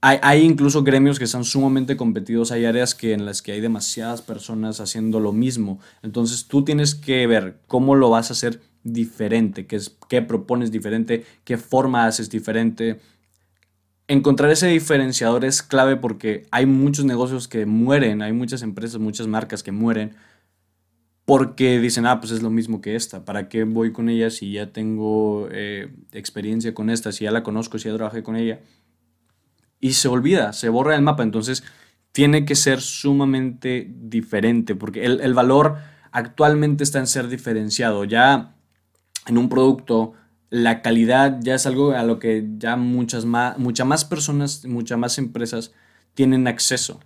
hay, 0.00 0.44
incluso 0.44 0.84
gremios 0.84 1.18
que 1.18 1.24
están 1.24 1.44
sumamente 1.44 1.96
competidos, 1.96 2.52
hay 2.52 2.64
áreas 2.64 2.94
que, 2.94 3.12
en 3.12 3.26
las 3.26 3.42
que 3.42 3.52
hay 3.52 3.60
demasiadas 3.60 4.22
personas 4.22 4.80
haciendo 4.80 5.18
lo 5.18 5.32
mismo. 5.32 5.80
Entonces 6.02 6.46
tú 6.46 6.64
tienes 6.64 6.94
que 6.94 7.26
ver 7.26 7.58
cómo 7.66 7.96
lo 7.96 8.08
vas 8.08 8.30
a 8.30 8.34
hacer 8.34 8.60
diferente, 8.84 9.66
qué, 9.66 9.76
es, 9.76 9.96
qué 10.08 10.22
propones 10.22 10.70
diferente, 10.70 11.24
qué 11.44 11.58
forma 11.58 12.06
haces 12.06 12.30
diferente. 12.30 13.00
Encontrar 14.08 14.50
ese 14.50 14.66
diferenciador 14.66 15.44
es 15.44 15.62
clave 15.62 15.96
porque 15.96 16.46
hay 16.50 16.66
muchos 16.66 17.04
negocios 17.04 17.46
que 17.46 17.66
mueren, 17.66 18.22
hay 18.22 18.32
muchas 18.32 18.62
empresas, 18.62 18.98
muchas 19.00 19.26
marcas 19.26 19.62
que 19.62 19.72
mueren 19.72 20.16
porque 21.24 21.78
dicen, 21.78 22.06
ah, 22.06 22.20
pues 22.20 22.32
es 22.32 22.42
lo 22.42 22.48
mismo 22.48 22.80
que 22.80 22.96
esta, 22.96 23.26
¿para 23.26 23.50
qué 23.50 23.64
voy 23.64 23.92
con 23.92 24.08
ella 24.08 24.30
si 24.30 24.52
ya 24.52 24.72
tengo 24.72 25.46
eh, 25.52 25.94
experiencia 26.12 26.72
con 26.72 26.88
esta, 26.88 27.12
si 27.12 27.24
ya 27.24 27.30
la 27.30 27.42
conozco, 27.42 27.78
si 27.78 27.90
ya 27.90 27.94
trabajé 27.94 28.22
con 28.22 28.34
ella? 28.34 28.60
y 29.80 29.92
se 29.92 30.08
olvida, 30.08 30.52
se 30.52 30.68
borra 30.68 30.96
el 30.96 31.02
mapa. 31.02 31.22
Entonces 31.22 31.64
tiene 32.12 32.44
que 32.44 32.54
ser 32.54 32.80
sumamente 32.80 33.88
diferente 33.90 34.74
porque 34.74 35.04
el, 35.04 35.34
valor 35.34 35.76
actualmente 36.10 36.84
está 36.84 36.98
en 36.98 37.06
ser 37.06 37.28
diferenciado. 37.28 38.04
Ya 38.04 38.56
en 39.26 39.38
un 39.38 39.48
producto 39.48 40.14
la 40.50 40.82
calidad 40.82 41.38
ya 41.40 41.54
es 41.54 41.66
algo 41.66 41.92
a 41.92 42.02
lo 42.02 42.18
que 42.18 42.46
ya 42.58 42.76
muchas 42.76 43.24
más, 43.24 43.58
muchas 43.58 43.86
más 43.86 44.04
personas, 44.04 44.64
muchas 44.64 44.98
más 44.98 45.18
empresas 45.18 45.72
tienen 46.14 46.46
acceso. 46.46 47.00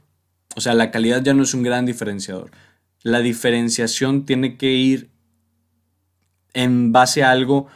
O 0.54 0.60
sea, 0.60 0.74
la 0.74 0.90
calidad 0.90 1.22
ya 1.22 1.34
no 1.34 1.42
es 1.42 1.54
un 1.54 1.62
gran 1.62 1.86
diferenciador. 1.86 2.50
La 3.02 3.20
diferenciación 3.20 4.26
tiene 4.26 4.56
que 4.56 4.72
ir 4.72 5.10
en 6.54 6.92
base 6.92 7.24
a 7.24 7.30
algo 7.30 7.66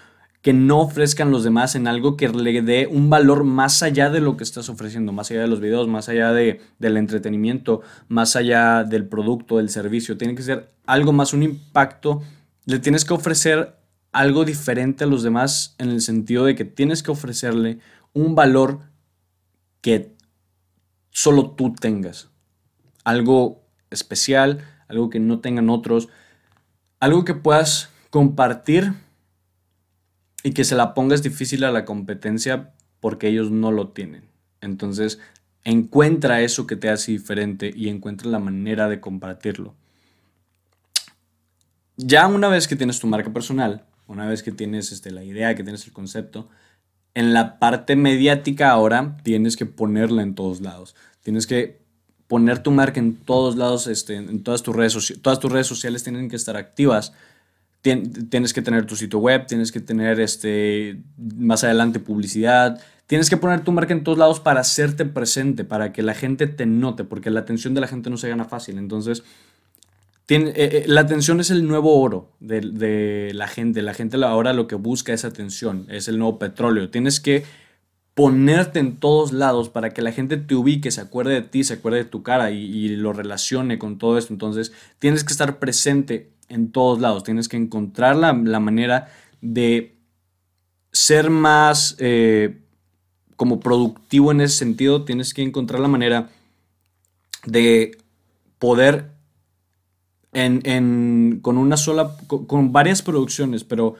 que 0.42 0.52
no 0.52 0.78
ofrezcan 0.78 1.32
los 1.32 1.42
demás 1.42 1.74
en 1.74 1.88
algo 1.88 2.16
que 2.16 2.28
le 2.28 2.62
dé 2.62 2.86
un 2.86 3.10
valor 3.10 3.42
más 3.42 3.82
allá 3.82 4.10
de 4.10 4.20
lo 4.20 4.36
que 4.36 4.44
estás 4.44 4.68
ofreciendo, 4.68 5.10
más 5.10 5.28
allá 5.32 5.40
de 5.40 5.48
los 5.48 5.60
videos, 5.60 5.88
más 5.88 6.08
allá 6.08 6.32
de, 6.32 6.60
del 6.78 6.96
entretenimiento, 6.98 7.80
más 8.06 8.36
allá 8.36 8.84
del 8.84 9.08
producto, 9.08 9.56
del 9.56 9.70
servicio. 9.70 10.16
Tiene 10.16 10.36
que 10.36 10.42
ser 10.42 10.70
algo 10.86 11.12
más, 11.12 11.32
un 11.32 11.42
impacto. 11.42 12.22
Le 12.64 12.78
tienes 12.78 13.04
que 13.04 13.14
ofrecer 13.14 13.75
algo 14.16 14.46
diferente 14.46 15.04
a 15.04 15.06
los 15.06 15.22
demás 15.22 15.74
en 15.76 15.90
el 15.90 16.00
sentido 16.00 16.46
de 16.46 16.54
que 16.54 16.64
tienes 16.64 17.02
que 17.02 17.10
ofrecerle 17.10 17.80
un 18.14 18.34
valor 18.34 18.80
que 19.82 20.16
solo 21.10 21.50
tú 21.50 21.74
tengas. 21.74 22.30
Algo 23.04 23.62
especial, 23.90 24.64
algo 24.88 25.10
que 25.10 25.20
no 25.20 25.40
tengan 25.40 25.68
otros, 25.68 26.08
algo 26.98 27.26
que 27.26 27.34
puedas 27.34 27.90
compartir 28.08 28.94
y 30.42 30.52
que 30.52 30.64
se 30.64 30.76
la 30.76 30.94
pongas 30.94 31.22
difícil 31.22 31.62
a 31.64 31.70
la 31.70 31.84
competencia 31.84 32.72
porque 33.00 33.28
ellos 33.28 33.50
no 33.50 33.70
lo 33.70 33.88
tienen. 33.88 34.30
Entonces, 34.62 35.18
encuentra 35.62 36.40
eso 36.40 36.66
que 36.66 36.76
te 36.76 36.88
hace 36.88 37.12
diferente 37.12 37.70
y 37.74 37.90
encuentra 37.90 38.30
la 38.30 38.38
manera 38.38 38.88
de 38.88 38.98
compartirlo. 38.98 39.74
Ya 41.98 42.26
una 42.26 42.48
vez 42.48 42.66
que 42.66 42.76
tienes 42.76 42.98
tu 42.98 43.06
marca 43.08 43.30
personal, 43.30 43.84
una 44.06 44.26
vez 44.26 44.42
que 44.42 44.52
tienes 44.52 44.92
este, 44.92 45.10
la 45.10 45.24
idea, 45.24 45.54
que 45.54 45.62
tienes 45.62 45.86
el 45.86 45.92
concepto, 45.92 46.48
en 47.14 47.32
la 47.32 47.58
parte 47.58 47.96
mediática 47.96 48.70
ahora 48.70 49.16
tienes 49.22 49.56
que 49.56 49.66
ponerla 49.66 50.22
en 50.22 50.34
todos 50.34 50.60
lados. 50.60 50.94
Tienes 51.22 51.46
que 51.46 51.80
poner 52.26 52.62
tu 52.62 52.70
marca 52.70 53.00
en 53.00 53.16
todos 53.16 53.56
lados, 53.56 53.86
este, 53.86 54.16
en 54.16 54.42
todas 54.42 54.62
tus 54.62 54.74
redes, 54.74 55.14
todas 55.22 55.40
tus 55.40 55.50
redes 55.50 55.66
sociales 55.66 56.02
tienen 56.02 56.28
que 56.28 56.36
estar 56.36 56.56
activas 56.56 57.12
tienes 57.94 58.52
que 58.52 58.62
tener 58.62 58.86
tu 58.86 58.96
sitio 58.96 59.18
web, 59.18 59.46
tienes 59.46 59.70
que 59.70 59.80
tener 59.80 60.18
este, 60.20 61.00
más 61.16 61.62
adelante 61.62 62.00
publicidad, 62.00 62.80
tienes 63.06 63.30
que 63.30 63.36
poner 63.36 63.60
tu 63.60 63.70
marca 63.72 63.92
en 63.92 64.02
todos 64.02 64.18
lados 64.18 64.40
para 64.40 64.60
hacerte 64.60 65.04
presente, 65.04 65.64
para 65.64 65.92
que 65.92 66.02
la 66.02 66.14
gente 66.14 66.46
te 66.48 66.66
note, 66.66 67.04
porque 67.04 67.30
la 67.30 67.40
atención 67.40 67.74
de 67.74 67.80
la 67.80 67.86
gente 67.86 68.10
no 68.10 68.16
se 68.16 68.28
gana 68.28 68.44
fácil. 68.44 68.78
Entonces, 68.78 69.22
eh, 70.28 70.52
eh, 70.56 70.84
la 70.88 71.02
atención 71.02 71.38
es 71.38 71.50
el 71.50 71.68
nuevo 71.68 72.00
oro 72.00 72.32
de, 72.40 73.30
la 73.32 73.46
gente. 73.46 73.82
La 73.82 73.94
gente 73.94 74.16
ahora 74.24 74.52
lo 74.52 74.66
que 74.66 74.74
busca 74.74 75.12
es 75.12 75.24
atención, 75.24 75.86
es 75.88 76.08
el 76.08 76.18
nuevo 76.18 76.38
petróleo. 76.38 76.90
Tienes 76.90 77.20
que 77.20 77.44
ponerte 78.14 78.78
en 78.80 78.96
todos 78.96 79.32
lados 79.32 79.68
para 79.68 79.90
que 79.90 80.02
la 80.02 80.10
gente 80.10 80.36
te 80.36 80.54
ubique, 80.54 80.90
se 80.90 81.00
acuerde 81.02 81.34
de 81.34 81.42
ti, 81.42 81.64
se 81.64 81.74
acuerde 81.74 81.98
de 81.98 82.04
tu 82.06 82.22
cara 82.22 82.50
y, 82.50 82.88
lo 82.88 83.12
relacione 83.12 83.78
con 83.78 83.98
todo 83.98 84.18
esto. 84.18 84.32
Entonces, 84.32 84.72
tienes 84.98 85.22
que 85.22 85.32
estar 85.32 85.58
presente 85.58 86.32
en 86.48 86.72
todos 86.72 87.00
lados. 87.00 87.22
Tienes 87.22 87.48
que 87.48 87.56
encontrar 87.56 88.16
la, 88.16 88.32
manera 88.32 89.08
de 89.42 89.96
ser 90.90 91.30
más 91.30 91.94
eh, 91.98 92.62
como 93.36 93.60
productivo 93.60 94.32
en 94.32 94.40
ese 94.40 94.56
sentido. 94.56 95.04
Tienes 95.04 95.34
que 95.34 95.42
encontrar 95.42 95.80
la 95.80 95.88
manera 95.88 96.30
de 97.44 97.98
poder 98.58 99.15
en, 100.32 101.40
con 101.40 101.58
una 101.58 101.76
sola, 101.76 102.16
con, 102.26 102.72
varias 102.72 103.02
producciones, 103.02 103.64
pero 103.64 103.94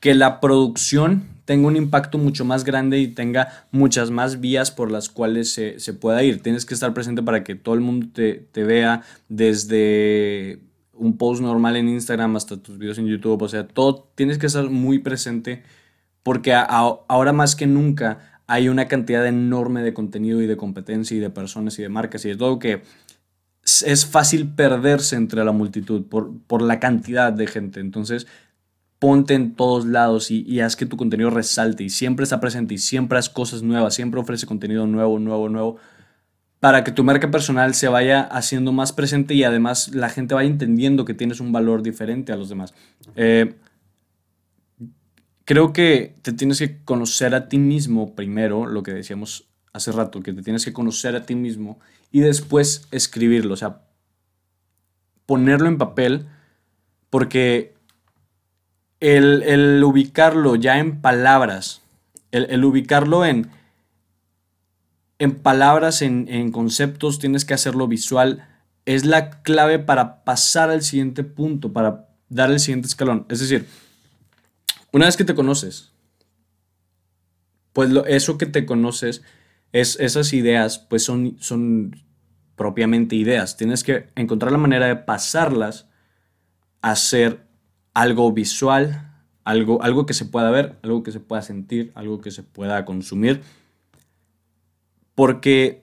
que 0.00 0.14
la 0.14 0.40
producción 0.40 1.24
tenga 1.44 1.68
un 1.68 1.76
impacto 1.76 2.18
mucho 2.18 2.44
más 2.44 2.64
grande 2.64 2.98
y 2.98 3.08
tenga 3.08 3.66
muchas 3.70 4.10
más 4.10 4.40
vías 4.40 4.70
por 4.70 4.90
las 4.90 5.08
cuales 5.08 5.52
se, 5.52 5.92
pueda 5.94 6.22
ir. 6.22 6.42
Tienes 6.42 6.64
que 6.64 6.74
estar 6.74 6.94
presente 6.94 7.22
para 7.22 7.44
que 7.44 7.54
todo 7.54 7.74
el 7.74 7.80
mundo 7.80 8.08
te, 8.12 8.34
te 8.34 8.64
vea 8.64 9.02
desde 9.28 10.60
un 10.94 11.16
post 11.16 11.40
normal 11.40 11.76
en 11.76 11.88
Instagram 11.88 12.36
hasta 12.36 12.56
tus 12.56 12.78
videos 12.78 12.98
en 12.98 13.06
YouTube, 13.06 13.42
o 13.42 13.48
sea, 13.48 13.66
todo 13.66 14.10
tienes 14.14 14.38
que 14.38 14.46
estar 14.46 14.68
muy 14.68 14.98
presente 14.98 15.62
porque 16.22 16.52
ahora 16.52 17.32
más 17.32 17.56
que 17.56 17.66
nunca 17.66 18.42
hay 18.46 18.68
una 18.68 18.88
cantidad 18.88 19.26
enorme 19.26 19.82
de 19.82 19.94
contenido 19.94 20.42
y 20.42 20.46
de 20.46 20.56
competencia 20.56 21.16
y 21.16 21.20
de 21.20 21.30
personas 21.30 21.78
y 21.78 21.82
de 21.82 21.88
marcas 21.88 22.24
y 22.24 22.28
de 22.28 22.36
todo 22.36 22.58
que 22.58 22.82
es 23.64 24.06
fácil 24.06 24.48
perderse 24.54 25.16
entre 25.16 25.44
la 25.44 25.52
multitud 25.52 26.04
por, 26.06 26.32
por 26.46 26.62
la 26.62 26.80
cantidad 26.80 27.32
de 27.32 27.46
gente. 27.46 27.80
Entonces, 27.80 28.26
ponte 28.98 29.34
en 29.34 29.54
todos 29.54 29.86
lados 29.86 30.30
y, 30.30 30.42
y, 30.46 30.60
haz 30.60 30.76
que 30.76 30.86
tu 30.86 30.96
contenido 30.96 31.30
resalte 31.30 31.84
y 31.84 31.90
siempre 31.90 32.24
está 32.24 32.40
presente 32.40 32.74
y 32.74 32.78
siempre 32.78 33.18
haz 33.18 33.30
cosas 33.30 33.62
nuevas, 33.62 33.94
siempre 33.94 34.20
ofrece 34.20 34.46
contenido 34.46 34.86
nuevo, 34.86 35.18
nuevo, 35.18 35.48
nuevo 35.48 35.78
para 36.60 36.84
que 36.84 36.92
tu 36.92 37.02
marca 37.02 37.30
personal 37.30 37.74
se 37.74 37.88
vaya 37.88 38.20
haciendo 38.20 38.70
más 38.70 38.92
presente 38.92 39.34
y 39.34 39.44
además 39.44 39.94
la 39.94 40.10
gente 40.10 40.34
vaya 40.34 40.48
entendiendo 40.48 41.06
que 41.06 41.14
tienes 41.14 41.40
un 41.40 41.52
valor 41.52 41.82
diferente 41.82 42.32
a 42.32 42.36
los 42.36 42.50
demás. 42.50 42.74
Eh, 43.16 43.54
creo 45.46 45.72
que 45.72 46.16
te 46.20 46.34
tienes 46.34 46.58
que 46.58 46.84
conocer 46.84 47.34
a 47.34 47.48
ti 47.48 47.58
mismo 47.58 48.14
primero, 48.14 48.66
lo 48.66 48.82
que 48.82 48.92
decíamos 48.92 49.49
hace 49.72 49.92
rato, 49.92 50.22
que 50.22 50.32
te 50.32 50.42
tienes 50.42 50.64
que 50.64 50.72
conocer 50.72 51.16
a 51.16 51.26
ti 51.26 51.34
mismo 51.34 51.78
y 52.10 52.20
después 52.20 52.86
escribirlo, 52.90 53.54
o 53.54 53.56
sea, 53.56 53.82
ponerlo 55.26 55.68
en 55.68 55.78
papel, 55.78 56.26
porque 57.08 57.74
el, 59.00 59.82
ubicarlo 59.84 60.56
ya 60.56 60.78
en 60.78 61.00
palabras, 61.00 61.82
el 62.32 62.64
ubicarlo 62.64 63.24
en 63.24 63.50
en 65.20 65.34
palabras, 65.36 66.00
en, 66.00 66.50
conceptos, 66.50 67.18
tienes 67.18 67.44
que 67.44 67.52
hacerlo 67.52 67.86
visual. 67.86 68.48
Es 68.86 69.04
la 69.04 69.42
clave 69.42 69.78
para 69.78 70.24
pasar 70.24 70.70
al 70.70 70.82
siguiente 70.82 71.24
punto, 71.24 71.74
para 71.74 72.08
dar 72.30 72.50
el 72.50 72.58
siguiente 72.58 72.88
escalón. 72.88 73.26
Es 73.28 73.40
decir, 73.40 73.66
una 74.92 75.04
vez 75.04 75.18
que 75.18 75.26
te 75.26 75.34
conoces, 75.34 75.92
pues 77.74 77.90
eso 78.06 78.38
que 78.38 78.46
te 78.46 78.64
conoces, 78.64 79.20
es, 79.72 79.98
esas 80.00 80.32
ideas, 80.32 80.78
pues 80.78 81.04
son, 81.04 81.36
son 81.40 81.96
propiamente 82.56 83.16
ideas. 83.16 83.56
Tienes 83.56 83.84
que 83.84 84.08
encontrar 84.16 84.52
la 84.52 84.58
manera 84.58 84.86
de 84.86 84.96
pasarlas 84.96 85.88
a 86.82 86.96
ser 86.96 87.46
algo 87.94 88.32
visual, 88.32 89.12
algo, 89.44 89.82
algo 89.82 90.06
que 90.06 90.14
se 90.14 90.24
pueda 90.24 90.50
ver, 90.50 90.78
algo 90.82 91.02
que 91.02 91.12
se 91.12 91.20
pueda 91.20 91.42
sentir, 91.42 91.92
algo 91.94 92.20
que 92.20 92.30
se 92.30 92.42
pueda 92.42 92.84
consumir 92.84 93.42
porque 95.20 95.82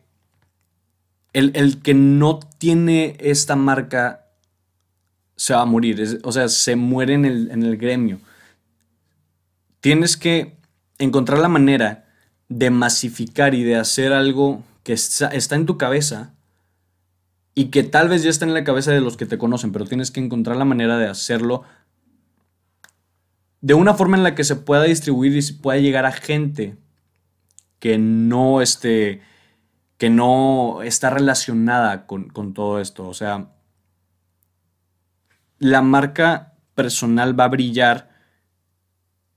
el, 1.31 1.79
que 1.83 1.93
no 1.93 2.39
tiene 2.57 3.15
esta 3.19 3.55
marca 3.55 4.31
se 5.35 5.53
va 5.53 5.61
a 5.61 5.65
morir, 5.65 6.19
o 6.23 6.31
sea, 6.31 6.49
se 6.49 6.75
muere 6.75 7.13
en 7.13 7.25
el, 7.25 7.77
gremio. 7.77 8.19
Tienes 9.79 10.17
que 10.17 10.57
encontrar 10.97 11.37
la 11.37 11.49
manera 11.49 12.06
de 12.49 12.69
masificar 12.69 13.53
y 13.53 13.63
de 13.63 13.75
hacer 13.75 14.13
algo 14.13 14.63
que 14.83 14.93
está, 14.93 15.29
en 15.33 15.65
tu 15.65 15.77
cabeza 15.77 16.33
y 17.53 17.65
que 17.65 17.83
tal 17.83 18.07
vez 18.09 18.23
ya 18.23 18.29
está 18.29 18.45
en 18.45 18.53
la 18.53 18.63
cabeza 18.63 18.91
de 18.91 19.01
los 19.01 19.17
que 19.17 19.25
te 19.25 19.37
conocen, 19.37 19.71
pero 19.71 19.85
tienes 19.85 20.11
que 20.11 20.19
encontrar 20.19 20.57
la 20.57 20.65
manera 20.65 20.97
de 20.97 21.07
hacerlo 21.07 21.63
de 23.61 23.73
una 23.73 23.95
forma 23.95 24.15
en 24.17 24.23
la 24.23 24.35
que 24.35 24.43
se 24.43 24.55
pueda 24.55 24.83
distribuir 24.83 25.35
y 25.35 25.41
se 25.41 25.55
pueda 25.55 25.79
llegar 25.79 26.05
a 26.05 26.11
gente 26.11 26.77
que 27.79 27.97
no, 27.97 28.61
este, 28.61 29.21
que 29.97 30.09
no 30.09 30.81
está 30.83 31.09
relacionada 31.09 32.05
con, 32.05 32.53
todo 32.53 32.79
esto. 32.79 33.07
O 33.07 33.13
sea, 33.13 33.51
la 35.59 35.81
marca 35.81 36.53
personal 36.75 37.39
va 37.39 37.45
a 37.45 37.49
brillar 37.49 38.09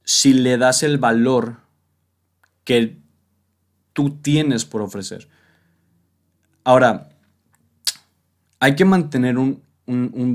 si 0.05 0.33
le 0.35 0.59
das 0.59 0.83
el 0.83 0.99
valor 0.99 1.61
que 2.65 3.00
tú 3.93 4.11
tienes 4.11 4.65
por 4.65 4.83
ofrecer. 4.83 5.29
Ahora, 6.65 7.11
hay 8.59 8.75
que 8.75 8.85
mantener 8.85 9.39
un, 9.39 9.63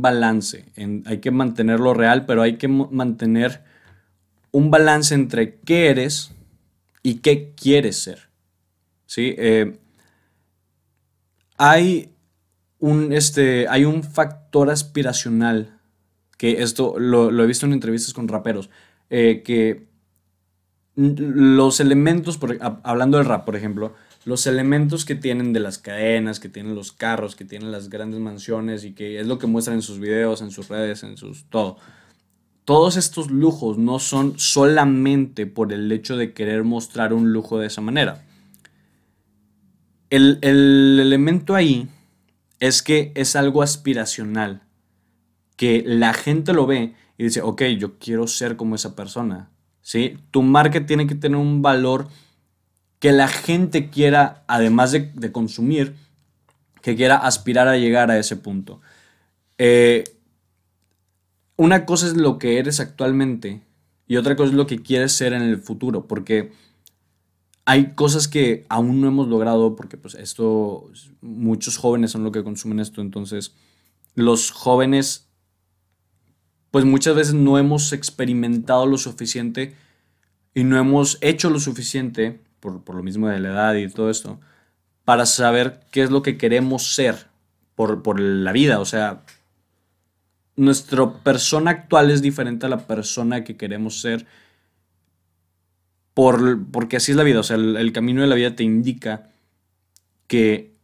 balance, 0.01 0.65
hay 1.05 1.19
que 1.19 1.31
mantenerlo 1.31 1.93
real, 1.93 2.25
pero 2.25 2.41
hay 2.41 2.57
que 2.57 2.67
mantener 2.67 3.63
un 4.51 4.71
balance 4.71 5.13
entre 5.13 5.59
qué 5.59 5.89
eres 5.89 6.31
y 7.03 7.15
qué 7.15 7.53
quieres 7.55 7.97
ser. 7.97 8.29
¿Sí? 9.05 9.35
Eh, 9.37 9.77
hay, 11.57 12.09
un, 12.79 13.13
este, 13.13 13.67
hay 13.67 13.85
un 13.85 14.03
factor 14.03 14.69
aspiracional, 14.69 15.79
que 16.37 16.63
esto 16.63 16.99
lo, 16.99 17.31
he 17.43 17.47
visto 17.47 17.65
en 17.65 17.73
entrevistas 17.73 18.13
con 18.13 18.27
raperos, 18.27 18.69
eh, 19.09 19.41
que 19.45 19.87
los 20.95 21.79
elementos, 21.79 22.39
hablando 22.83 23.17
del 23.17 23.27
rap, 23.27 23.45
por 23.45 23.55
ejemplo, 23.55 23.93
los 24.23 24.47
elementos 24.47 25.05
que 25.05 25.15
tienen 25.15 25.53
de 25.53 25.59
las 25.59 25.77
cadenas, 25.77 26.39
que 26.39 26.49
tienen 26.49 26.73
los 26.73 26.91
carros, 26.91 27.35
que 27.35 27.45
tienen 27.45 27.71
las 27.71 27.89
grandes 27.89 28.19
mansiones 28.19 28.83
y 28.83 28.93
que 28.93 29.19
es 29.19 29.27
lo 29.27 29.37
que 29.37 29.47
muestran 29.47 29.77
en 29.77 29.81
sus 29.81 29.99
videos, 29.99 30.41
en 30.41 30.51
sus 30.51 30.67
redes, 30.67 31.03
en 31.03 31.17
sus 31.17 31.45
todo. 31.49 31.77
Todos 32.63 32.97
estos 32.97 33.29
lujos 33.29 33.77
no 33.77 33.99
son 33.99 34.39
solamente 34.39 35.45
por 35.45 35.71
el 35.71 35.91
hecho 35.91 36.17
de 36.17 36.33
querer 36.33 36.63
mostrar 36.63 37.13
un 37.13 37.31
lujo 37.31 37.59
de 37.59 37.67
esa 37.67 37.81
manera. 37.81 38.25
El, 40.09 40.39
el 40.41 40.99
elemento 40.99 41.53
ahí 41.53 41.87
es 42.59 42.81
que 42.81 43.11
es 43.15 43.35
algo 43.35 43.61
aspiracional, 43.61 44.63
que 45.57 45.83
la 45.85 46.13
gente 46.13 46.53
lo 46.53 46.65
ve 46.65 46.95
y 47.17 47.25
dice, 47.25 47.41
ok, 47.41 47.61
yo 47.77 47.99
quiero 47.99 48.27
ser 48.27 48.55
como 48.55 48.75
esa 48.75 48.95
persona. 48.95 49.51
¿Sí? 49.85 50.17
Tu 50.31 50.41
marca 50.41 50.83
tiene 50.87 51.05
que 51.05 51.13
tener 51.13 51.37
un 51.37 51.61
valor 51.61 52.07
que 52.97 53.11
la 53.11 53.27
gente 53.27 53.91
quiera, 53.91 54.43
además 54.47 54.91
de, 54.91 55.31
consumir, 55.31 55.93
que 56.81 56.95
quiera 56.95 57.17
aspirar 57.17 57.67
a 57.67 57.77
llegar 57.77 58.09
a 58.09 58.17
ese 58.17 58.35
punto. 58.35 58.81
Eh, 59.59 60.03
una 61.55 61.85
cosa 61.85 62.07
es 62.07 62.17
lo 62.17 62.39
que 62.39 62.57
eres 62.57 62.79
actualmente 62.79 63.61
y 64.07 64.17
otra 64.17 64.35
cosa 64.35 64.49
es 64.49 64.55
lo 64.55 64.65
que 64.65 64.81
quieres 64.81 65.11
ser 65.11 65.33
en 65.33 65.43
el 65.43 65.59
futuro, 65.59 66.07
porque 66.07 66.51
hay 67.65 67.93
cosas 67.93 68.27
que 68.27 68.65
aún 68.69 69.01
no 69.01 69.07
hemos 69.07 69.27
logrado, 69.27 69.75
porque 69.75 69.97
pues 69.97 70.15
esto, 70.15 70.89
muchos 71.21 71.77
jóvenes 71.77 72.09
son 72.09 72.23
los 72.23 72.33
que 72.33 72.43
consumen 72.43 72.79
esto, 72.79 73.01
entonces 73.01 73.53
los 74.15 74.49
jóvenes, 74.49 75.24
pues 76.75 76.83
muchas 76.83 77.15
veces 77.15 77.33
no 77.33 77.57
hemos 77.57 77.93
experimentado 77.93 78.85
lo 78.85 78.97
suficiente 78.97 79.73
y 80.53 80.65
no 80.65 80.77
hemos 80.77 81.17
hecho 81.21 81.49
lo 81.49 81.61
suficiente 81.61 82.41
por, 82.59 82.93
lo 82.93 83.01
mismo 83.01 83.29
de 83.29 83.39
la 83.39 83.47
edad 83.47 83.75
y 83.75 83.87
todo 83.87 84.09
esto, 84.09 84.41
para 85.05 85.25
saber 85.25 85.79
qué 85.89 86.03
es 86.03 86.11
lo 86.11 86.21
que 86.21 86.37
queremos 86.37 86.93
ser 86.93 87.27
por, 87.75 88.19
la 88.19 88.51
vida. 88.51 88.81
O 88.81 88.85
sea, 88.85 89.23
nuestra 90.57 91.13
persona 91.23 91.71
actual 91.71 92.11
es 92.11 92.21
diferente 92.21 92.65
a 92.65 92.69
la 92.69 92.85
persona 92.85 93.45
que 93.45 93.55
queremos 93.55 94.01
ser 94.01 94.25
por, 96.13 96.61
porque 96.71 96.97
así 96.97 97.13
es 97.13 97.15
la 97.15 97.23
vida. 97.23 97.39
O 97.39 97.43
sea, 97.43 97.55
el, 97.55 97.93
camino 97.93 98.19
de 98.19 98.27
la 98.27 98.35
vida 98.35 98.53
te 98.53 98.63
indica 98.63 99.29
que 100.27 100.75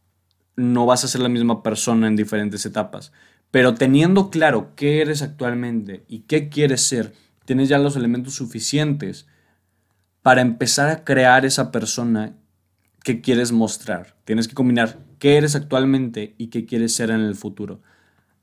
no 0.55 0.85
vas 0.85 1.03
a 1.03 1.09
ser 1.09 1.19
la 1.19 1.27
misma 1.27 1.61
persona 1.61 2.07
en 2.07 2.15
diferentes 2.15 2.65
etapas. 2.65 3.11
Pero 3.51 3.75
teniendo 3.75 4.29
claro 4.29 4.71
qué 4.75 5.01
eres 5.01 5.21
actualmente 5.21 6.03
y 6.07 6.21
qué 6.21 6.49
quieres 6.49 6.81
ser, 6.81 7.13
tienes 7.45 7.69
ya 7.69 7.77
los 7.77 7.97
elementos 7.97 8.33
suficientes 8.33 9.27
para 10.21 10.41
empezar 10.41 10.89
a 10.89 11.03
crear 11.03 11.45
esa 11.45 11.71
persona 11.71 12.37
que 13.03 13.21
quieres 13.21 13.51
mostrar. 13.51 14.15
Tienes 14.23 14.47
que 14.47 14.55
combinar 14.55 14.99
qué 15.19 15.37
eres 15.37 15.55
actualmente 15.55 16.35
y 16.37 16.47
qué 16.47 16.65
quieres 16.65 16.95
ser 16.95 17.09
en 17.09 17.21
el 17.21 17.35
futuro. 17.35 17.81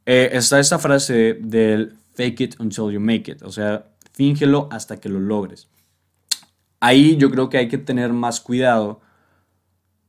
Eh, 0.04 0.30
está 0.32 0.58
esta 0.60 0.78
frase 0.78 1.38
del 1.40 1.96
fake 2.14 2.40
it 2.40 2.60
until 2.60 2.90
you 2.90 3.00
make 3.00 3.30
it, 3.30 3.42
o 3.42 3.50
sea, 3.50 3.86
fíngelo 4.12 4.68
hasta 4.72 4.98
que 4.98 5.08
lo 5.08 5.20
logres. 5.20 5.68
Ahí 6.80 7.16
yo 7.16 7.30
creo 7.30 7.48
que 7.48 7.58
hay 7.58 7.68
que 7.68 7.78
tener 7.78 8.12
más 8.12 8.40
cuidado 8.40 9.00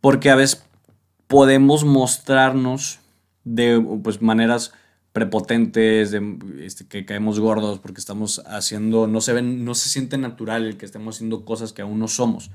porque 0.01 0.29
a 0.29 0.35
veces 0.35 0.63
podemos 1.27 1.83
mostrarnos 1.83 2.99
de 3.43 3.79
pues, 4.03 4.21
maneras 4.21 4.73
prepotentes, 5.11 6.11
de, 6.11 6.37
este, 6.61 6.87
que 6.87 7.05
caemos 7.05 7.39
gordos 7.39 7.79
porque 7.79 7.99
estamos 7.99 8.41
haciendo, 8.45 9.07
no 9.07 9.21
se 9.21 9.33
ven, 9.33 9.65
no 9.65 9.73
se 9.75 9.89
siente 9.89 10.17
natural 10.17 10.65
el 10.65 10.77
que 10.77 10.85
estemos 10.85 11.15
haciendo 11.15 11.45
cosas 11.45 11.73
que 11.73 11.81
aún 11.81 11.99
no 11.99 12.07
somos. 12.07 12.51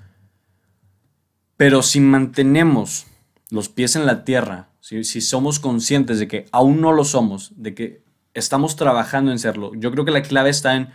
Pero 1.57 1.83
si 1.83 2.01
mantenemos 2.01 3.07
los 3.51 3.69
pies 3.69 3.97
en 3.97 4.07
la 4.07 4.25
tierra, 4.25 4.71
si, 4.81 5.05
si 5.05 5.21
somos 5.21 5.61
conscientes 5.61 6.19
de 6.19 6.29
que 6.29 6.47
aún 6.53 6.81
no 6.81 6.93
lo 6.93 7.05
somos, 7.05 7.53
de 7.57 7.75
que 7.75 8.05
estamos 8.35 8.77
trabajando 8.77 9.31
en 9.31 9.39
serlo, 9.39 9.73
yo 9.75 9.91
creo 9.91 10.05
que 10.05 10.11
la 10.11 10.23
clave 10.23 10.51
está 10.51 10.77
en 10.77 10.89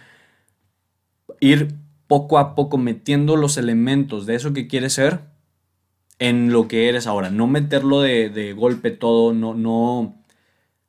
ir 1.39 1.75
poco 2.07 2.37
a 2.37 2.55
poco 2.55 2.77
metiendo 2.77 3.35
los 3.35 3.57
elementos 3.57 4.25
de 4.25 4.35
eso 4.35 4.51
que 4.53 4.67
quieres 4.67 4.93
ser 4.93 5.21
en 6.17 6.51
lo 6.51 6.67
que 6.67 6.89
eres 6.89 7.07
ahora. 7.07 7.29
No 7.29 7.47
meterlo 7.47 8.01
de, 8.01 8.29
de 8.29 8.53
golpe 8.53 8.91
todo, 8.91 9.33
no, 9.33 9.53
no, 9.53 10.18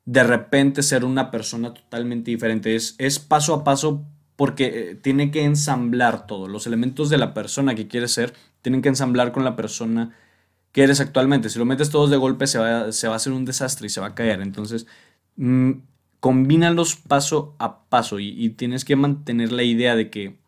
de 0.05 0.23
repente 0.23 0.83
ser 0.83 1.05
una 1.05 1.31
persona 1.31 1.73
totalmente 1.73 2.31
diferente. 2.31 2.75
Es, 2.75 2.95
es 2.97 3.19
paso 3.19 3.53
a 3.53 3.63
paso 3.63 4.03
porque 4.35 4.65
eh, 4.65 4.95
tiene 4.95 5.31
que 5.31 5.43
ensamblar 5.43 6.25
todo. 6.27 6.47
Los 6.47 6.65
elementos 6.67 7.09
de 7.09 7.17
la 7.17 7.33
persona 7.33 7.75
que 7.75 7.87
quieres 7.87 8.11
ser 8.11 8.33
tienen 8.61 8.81
que 8.81 8.89
ensamblar 8.89 9.31
con 9.31 9.43
la 9.43 9.55
persona 9.55 10.15
que 10.71 10.83
eres 10.83 10.99
actualmente. 10.99 11.49
Si 11.49 11.59
lo 11.59 11.65
metes 11.65 11.89
todos 11.89 12.09
de 12.09 12.17
golpe 12.17 12.47
se 12.47 12.57
va, 12.57 12.91
se 12.91 13.07
va 13.07 13.13
a 13.13 13.17
hacer 13.17 13.33
un 13.33 13.45
desastre 13.45 13.87
y 13.87 13.89
se 13.89 14.01
va 14.01 14.07
a 14.07 14.15
caer. 14.15 14.41
Entonces, 14.41 14.87
mmm, 15.35 15.73
combínalos 16.19 16.95
paso 16.95 17.55
a 17.59 17.83
paso 17.85 18.19
y, 18.19 18.29
y 18.29 18.49
tienes 18.51 18.85
que 18.85 18.95
mantener 18.95 19.51
la 19.51 19.63
idea 19.63 19.95
de 19.95 20.09
que 20.09 20.39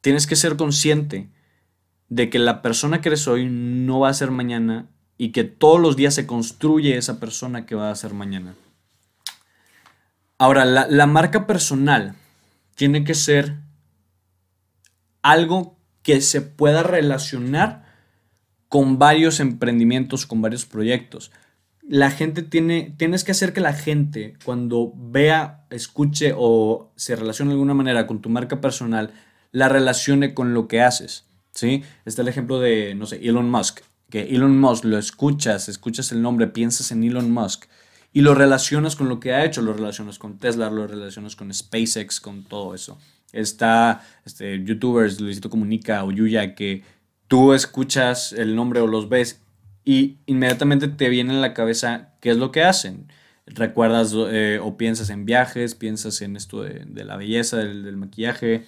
tienes 0.00 0.26
que 0.26 0.36
ser 0.36 0.56
consciente 0.56 1.30
de 2.08 2.30
que 2.30 2.38
la 2.38 2.62
persona 2.62 3.00
que 3.00 3.10
eres 3.10 3.28
hoy 3.28 3.46
no 3.48 4.00
va 4.00 4.08
a 4.08 4.14
ser 4.14 4.30
mañana 4.30 4.88
y 5.18 5.32
que 5.32 5.42
todos 5.42 5.80
los 5.80 5.96
días 5.96 6.14
se 6.14 6.26
construye 6.26 6.96
esa 6.96 7.18
persona 7.18 7.66
que 7.66 7.74
va 7.74 7.90
a 7.90 7.96
ser 7.96 8.14
mañana. 8.14 8.54
Ahora, 10.38 10.64
la, 10.64 11.06
marca 11.06 11.48
personal 11.48 12.14
tiene 12.76 13.02
que 13.02 13.14
ser 13.14 13.56
algo 15.20 15.76
que 16.02 16.20
se 16.20 16.40
pueda 16.40 16.84
relacionar 16.84 17.84
con 18.68 19.00
varios 19.00 19.40
emprendimientos, 19.40 20.26
con 20.26 20.40
varios 20.40 20.64
proyectos. 20.64 21.32
La 21.82 22.12
gente 22.12 22.42
tiene, 22.42 22.94
tienes 22.96 23.24
que 23.24 23.32
hacer 23.32 23.52
que 23.52 23.60
la 23.60 23.72
gente 23.72 24.36
cuando 24.44 24.92
vea, 24.94 25.66
escuche 25.70 26.32
o 26.36 26.92
se 26.94 27.16
relacione 27.16 27.50
de 27.50 27.54
alguna 27.54 27.74
manera 27.74 28.06
con 28.06 28.20
tu 28.20 28.28
marca 28.28 28.60
personal, 28.60 29.12
la 29.50 29.68
relacione 29.68 30.34
con 30.34 30.54
lo 30.54 30.68
que 30.68 30.82
haces. 30.82 31.24
¿sí? 31.50 31.82
Está 32.04 32.22
el 32.22 32.28
ejemplo 32.28 32.60
de, 32.60 32.94
no 32.94 33.06
sé, 33.06 33.16
Elon 33.16 33.50
Musk 33.50 33.80
que 34.10 34.34
Elon 34.34 34.58
Musk 34.58 34.84
lo 34.84 34.98
escuchas, 34.98 35.68
escuchas 35.68 36.12
el 36.12 36.22
nombre, 36.22 36.46
piensas 36.46 36.90
en 36.92 37.04
Elon 37.04 37.30
Musk 37.30 37.66
y 38.12 38.22
lo 38.22 38.34
relacionas 38.34 38.96
con 38.96 39.08
lo 39.08 39.20
que 39.20 39.32
ha 39.32 39.44
hecho, 39.44 39.62
lo 39.62 39.72
relacionas 39.72 40.18
con 40.18 40.38
Tesla, 40.38 40.70
lo 40.70 40.86
relacionas 40.86 41.36
con 41.36 41.52
SpaceX, 41.52 42.20
con 42.20 42.44
todo 42.44 42.74
eso. 42.74 42.98
Está 43.32 44.02
este, 44.24 44.64
youtubers, 44.64 45.20
Luisito 45.20 45.50
Comunica 45.50 46.04
o 46.04 46.10
Yuya, 46.10 46.54
que 46.54 46.82
tú 47.28 47.52
escuchas 47.52 48.32
el 48.32 48.56
nombre 48.56 48.80
o 48.80 48.86
los 48.86 49.08
ves 49.08 49.42
y 49.84 50.18
inmediatamente 50.26 50.88
te 50.88 51.08
viene 51.10 51.34
en 51.34 51.40
la 51.40 51.54
cabeza 51.54 52.14
qué 52.20 52.30
es 52.30 52.38
lo 52.38 52.50
que 52.50 52.62
hacen. 52.62 53.08
Recuerdas 53.46 54.14
eh, 54.14 54.58
o 54.62 54.76
piensas 54.76 55.10
en 55.10 55.24
viajes, 55.24 55.74
piensas 55.74 56.20
en 56.22 56.36
esto 56.36 56.62
de, 56.62 57.04
la 57.04 57.16
belleza, 57.16 57.58
del, 57.58 57.96
maquillaje. 57.96 58.64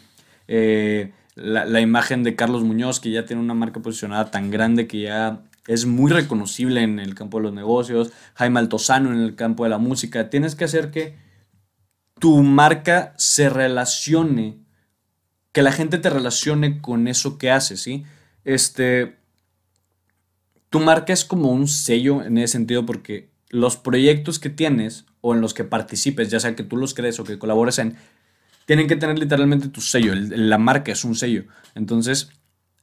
Eh, 0.48 1.12
la, 1.35 1.81
imagen 1.81 2.23
de 2.23 2.35
Carlos 2.35 2.64
Muñoz, 2.64 3.01
que 3.01 3.11
ya 3.11 3.25
tiene 3.25 3.43
una 3.43 3.55
marca 3.55 3.81
posicionada 3.81 4.31
tan 4.31 4.51
grande 4.51 4.87
que 4.87 5.03
ya 5.03 5.43
es 5.66 5.87
muy 5.87 6.11
reconocible 6.11 6.83
en 6.83 6.99
el 6.99 7.14
campo 7.14 7.38
de 7.38 7.45
los 7.45 7.53
negocios, 7.53 8.12
Jaime 8.35 8.61
Altozano 8.61 9.12
en 9.12 9.21
el 9.21 9.37
campo 9.37 9.64
de 9.64 9.71
la 9.71 9.79
música. 9.79 10.31
Tienes 10.31 10.55
que 10.55 10.64
hacer 10.64 10.90
que 10.90 11.16
tu 12.19 12.43
marca 12.43 13.14
se 13.16 13.49
relacione, 13.49 14.59
que 15.53 15.62
la 15.62 15.73
gente 15.73 15.99
te 15.99 16.11
relacione 16.11 16.81
con 16.81 17.09
eso 17.09 17.38
que 17.38 17.51
haces, 17.51 17.81
¿sí? 17.81 18.05
Este, 18.45 19.16
tu 20.71 20.81
marca 20.81 21.12
es 21.12 21.25
como 21.25 21.51
un 21.51 21.69
sello 21.69 22.23
en 22.23 22.38
ese 22.38 22.53
sentido 22.53 22.87
porque 22.87 23.31
los 23.49 23.77
proyectos 23.77 24.38
que 24.38 24.51
tienes 24.51 25.07
o 25.21 25.35
en 25.35 25.40
los 25.40 25.55
que 25.55 25.64
participes, 25.64 26.31
ya 26.31 26.40
sea 26.40 26.57
que 26.57 26.62
tú 26.62 26.77
los 26.77 26.95
crees 26.95 27.19
o 27.21 27.25
que 27.25 27.38
colabores 27.38 27.79
en, 27.79 27.97
tienen 28.70 28.87
que 28.87 28.94
tener 28.94 29.18
literalmente 29.18 29.66
tu 29.66 29.80
sello. 29.80 30.14
la 30.14 30.56
marca 30.56 30.92
es 30.92 31.04
un 31.04 31.16
sello. 31.16 31.42
Entonces, 31.74 32.30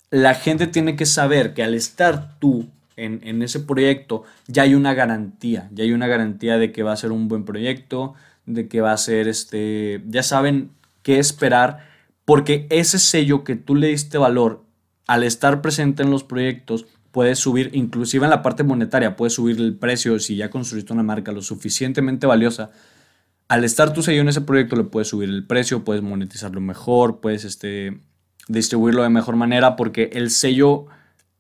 la 0.10 0.34
gente 0.34 0.68
tiene 0.68 0.98
que 0.98 1.06
saber 1.06 1.54
que 1.54 1.64
al 1.64 1.76
estar 1.76 2.38
tú 2.40 2.68
en, 2.98 3.42
ese 3.42 3.62
proyecto, 3.62 4.26
ya 4.48 4.64
hay 4.64 4.76
una 4.76 4.94
garantía. 4.94 5.70
Ya 5.72 5.86
hay 5.86 5.94
una 5.94 6.08
garantía 6.08 6.58
de 6.58 6.74
que 6.74 6.84
va 6.84 6.92
a 6.92 6.98
ser 6.98 7.14
un 7.14 7.30
buen 7.30 7.46
proyecto, 7.46 8.16
de 8.46 8.68
que 8.68 8.82
va 8.82 8.92
a 8.92 8.98
ser 8.98 9.30
este. 9.30 10.04
Ya 10.10 10.24
saben 10.24 10.72
qué 11.04 11.20
esperar, 11.20 11.88
porque 12.26 12.68
ese 12.70 13.00
sello 13.00 13.46
que 13.46 13.56
tú 13.56 13.74
le 13.74 13.88
diste 13.88 14.18
valor 14.18 14.66
al 15.08 15.24
estar 15.24 15.62
presente 15.62 16.04
en 16.04 16.12
los 16.12 16.26
proyectos, 16.26 16.86
puedes 17.14 17.40
subir, 17.40 17.70
inclusive 17.72 18.26
en 18.26 18.32
la 18.32 18.42
parte 18.42 18.66
monetaria, 18.66 19.16
puedes 19.16 19.36
subir 19.36 19.58
el 19.58 19.78
precio 19.78 20.20
si 20.20 20.36
ya 20.36 20.50
construiste 20.50 20.92
una 20.92 21.04
marca 21.04 21.32
lo 21.32 21.42
suficientemente 21.42 22.28
valiosa. 22.28 22.72
Al 23.48 23.64
estar 23.64 23.94
tu 23.94 24.04
sello 24.04 24.22
en 24.22 24.30
ese 24.30 24.42
proyecto, 24.42 24.76
le 24.76 24.84
puedes 24.84 25.08
subir 25.08 25.30
el 25.30 25.46
precio, 25.46 25.86
puedes 25.86 26.04
monetizarlo 26.04 26.60
mejor, 26.60 27.22
puedes 27.22 27.46
este, 27.46 28.00
distribuirlo 28.48 29.04
de 29.04 29.10
mejor 29.10 29.36
manera, 29.38 29.76
porque 29.76 30.10
el 30.14 30.32
sello 30.32 30.88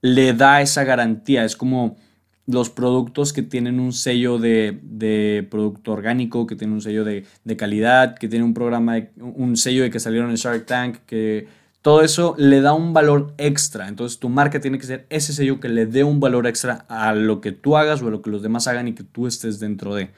le 0.01 0.33
da 0.33 0.61
esa 0.61 0.83
garantía. 0.83 1.43
Es 1.43 1.55
como 1.55 1.97
los 2.45 2.69
productos 2.69 3.33
que 3.33 3.43
tienen 3.43 3.79
un 3.79 3.91
sello 3.91 4.39
de, 4.39 5.47
producto 5.51 5.91
orgánico, 5.91 6.47
que 6.47 6.55
tienen 6.55 6.75
un 6.75 6.81
sello 6.81 7.03
de, 7.03 7.25
calidad, 7.57 8.17
que 8.17 8.29
tienen 8.29 8.47
un 8.47 8.53
programa, 8.53 8.95
un 9.19 9.57
sello 9.57 9.83
de 9.83 9.91
que 9.91 9.99
salieron 9.99 10.29
en 10.29 10.37
Shark 10.37 10.65
Tank, 10.65 10.99
que 11.05 11.47
todo 11.81 12.01
eso 12.01 12.35
le 12.37 12.61
da 12.61 12.73
un 12.73 12.93
valor 12.93 13.33
extra. 13.37 13.89
Entonces 13.89 14.17
tu 14.17 14.29
marca 14.29 14.61
tiene 14.61 14.79
que 14.79 14.85
ser 14.85 15.05
ese 15.09 15.33
sello 15.33 15.59
que 15.59 15.67
le 15.67 15.85
dé 15.85 16.05
un 16.05 16.21
valor 16.21 16.47
extra 16.47 16.85
a 16.87 17.13
lo 17.13 17.41
que 17.41 17.51
tú 17.51 17.75
hagas 17.75 18.01
o 18.01 18.07
a 18.07 18.11
lo 18.11 18.21
que 18.21 18.29
los 18.29 18.41
demás 18.41 18.67
hagan 18.67 18.87
y 18.87 18.93
que 18.93 19.03
tú 19.03 19.27
estés 19.27 19.59
dentro 19.59 19.93
de. 19.93 20.09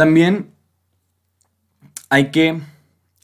También 0.00 0.54
hay 2.08 2.30
que 2.30 2.58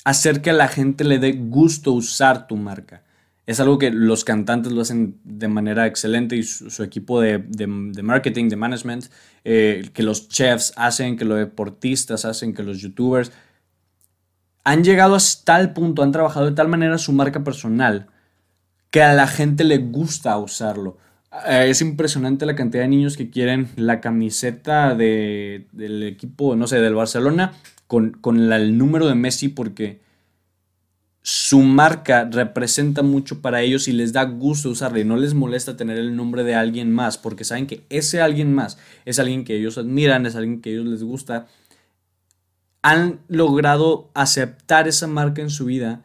hacer 0.05 0.43
que 0.43 0.51
a 0.51 0.53
la 0.53 0.69
gente 0.69 1.05
le 1.05 1.19
dé 1.19 1.33
gusto 1.33 1.93
usar 1.93 2.47
tu 2.47 2.57
marca. 2.57 3.03
Es 3.47 3.61
algo 3.61 3.79
que 3.79 3.91
los 3.91 4.25
cantantes 4.25 4.73
lo 4.73 4.83
hacen 4.83 5.19
de 5.25 5.49
manera 5.49 5.87
excelente 5.87 6.37
y 6.37 6.43
su, 6.43 6.83
equipo 6.83 7.23
de, 7.23 7.39
marketing, 7.67 8.51
de 8.51 8.57
management, 8.57 9.07
eh, 9.43 9.89
que 9.95 10.03
los 10.03 10.29
chefs 10.29 10.75
hacen, 10.77 11.17
que 11.17 11.25
los 11.25 11.39
deportistas 11.39 12.27
hacen, 12.27 12.53
que 12.53 12.63
los 12.63 12.79
youtubers 12.79 13.33
han 14.63 14.85
llegado 14.85 15.15
hasta 15.15 15.55
tal 15.55 15.73
punto, 15.73 16.03
han 16.03 16.13
trabajado 16.13 16.45
de 16.45 16.53
tal 16.53 16.69
manera 16.69 16.99
su 16.99 17.15
marca 17.15 17.43
personal 17.43 18.09
que 18.91 19.03
a 19.03 19.15
la 19.15 19.27
gente 19.27 19.65
le 19.65 19.79
gusta 19.79 20.37
usarlo. 20.37 20.99
Eh, 21.47 21.67
es 21.71 21.81
impresionante 21.81 22.47
la 22.47 22.55
cantidad 22.55 22.83
de 22.83 22.89
niños 22.89 23.17
que 23.17 23.31
quieren 23.31 23.69
la 23.77 24.01
camiseta 24.01 24.95
del 24.95 26.03
equipo, 26.03 26.57
no 26.57 26.67
sé, 26.67 26.81
del 26.81 26.95
Barcelona 26.95 27.53
con, 27.87 28.13
con 28.13 28.53
el 28.53 28.79
número 28.79 29.07
de 29.07 29.15
Messi 29.15 29.49
porque 29.49 30.01
su 31.23 31.61
marca 31.63 32.29
representa 32.31 33.03
mucho 33.03 33.43
para 33.43 33.61
ellos 33.61 33.89
y 33.89 33.93
les 33.93 34.13
da 34.13 34.25
gusto 34.25 34.71
usarla 34.71 35.01
y 35.01 35.05
no 35.05 35.17
les 35.17 35.35
molesta 35.35 35.77
tener 35.77 35.99
el 35.99 36.15
nombre 36.15 36.45
de 36.45 36.55
alguien 36.55 36.93
más 36.93 37.19
porque 37.19 37.45
saben 37.45 37.67
que 37.67 37.83
ese 37.91 38.21
alguien 38.21 38.55
más 38.55 38.79
es 39.05 39.19
alguien 39.19 39.45
que 39.45 39.57
ellos 39.57 39.77
admiran, 39.77 40.25
es 40.25 40.37
alguien 40.37 40.61
que 40.61 40.71
ellos 40.71 40.87
les 40.87 41.03
gusta 41.03 41.49
han 42.87 43.19
logrado 43.27 44.13
aceptar 44.15 44.87
esa 44.87 45.09
marca 45.09 45.43
en 45.43 45.51
su 45.51 45.65
vida 45.65 46.05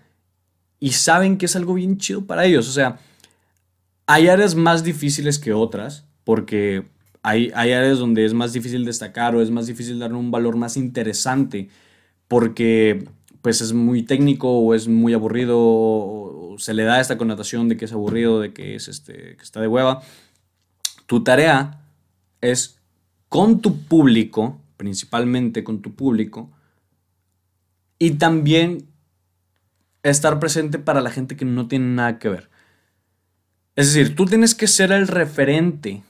y 0.80 0.94
saben 0.94 1.38
que 1.38 1.46
es 1.46 1.56
algo 1.56 1.76
bien 1.76 2.00
chido 2.00 2.26
para 2.26 2.44
ellos. 2.44 2.68
O 2.68 2.72
sea, 2.72 2.98
hay 4.12 4.28
áreas 4.28 4.56
más 4.56 4.84
difíciles 4.84 5.40
que 5.40 5.54
otras, 5.54 6.06
porque 6.26 6.86
hay, 7.24 7.50
hay 7.56 7.72
áreas 7.72 7.98
donde 7.98 8.26
es 8.26 8.34
más 8.34 8.52
difícil 8.52 8.84
destacar 8.84 9.34
o 9.36 9.42
es 9.42 9.50
más 9.52 9.68
difícil 9.68 10.00
darle 10.00 10.18
un 10.18 10.32
valor 10.32 10.58
más 10.58 10.76
interesante, 10.76 11.70
porque 12.28 13.08
pues 13.42 13.62
es 13.62 13.72
muy 13.72 14.04
técnico 14.04 14.52
o 14.52 14.74
es 14.76 14.90
muy 14.90 15.14
aburrido 15.14 15.58
o, 15.58 16.56
se 16.58 16.74
le 16.74 16.84
da 16.84 17.00
esta 17.00 17.18
connotación 17.18 17.70
de 17.70 17.78
que 17.78 17.86
es 17.86 17.94
aburrido, 17.94 18.42
de 18.42 18.52
que, 18.52 18.76
es 18.76 18.90
este, 18.90 19.38
que 19.38 19.44
está 19.44 19.62
de 19.62 19.68
hueva. 19.68 20.02
Tu 21.06 21.24
tarea 21.24 21.80
es 22.42 22.82
con 23.30 23.62
tu 23.62 23.78
público, 23.84 24.60
principalmente 24.76 25.64
con 25.64 25.82
tu 25.82 25.96
público, 25.96 26.52
y 27.98 28.12
también 28.12 28.90
estar 30.04 30.38
presente 30.42 30.80
para 30.80 31.00
la 31.00 31.12
gente 31.12 31.38
que 31.38 31.46
no 31.46 31.70
tiene 31.70 31.86
nada 31.86 32.20
que 32.20 32.28
ver. 32.28 32.51
Es 33.76 33.94
decir, 33.94 34.16
tú 34.16 34.26
tienes 34.26 34.56
que 34.56 34.68
ser 34.68 34.92
el 34.92 35.08
referente. 35.08 36.04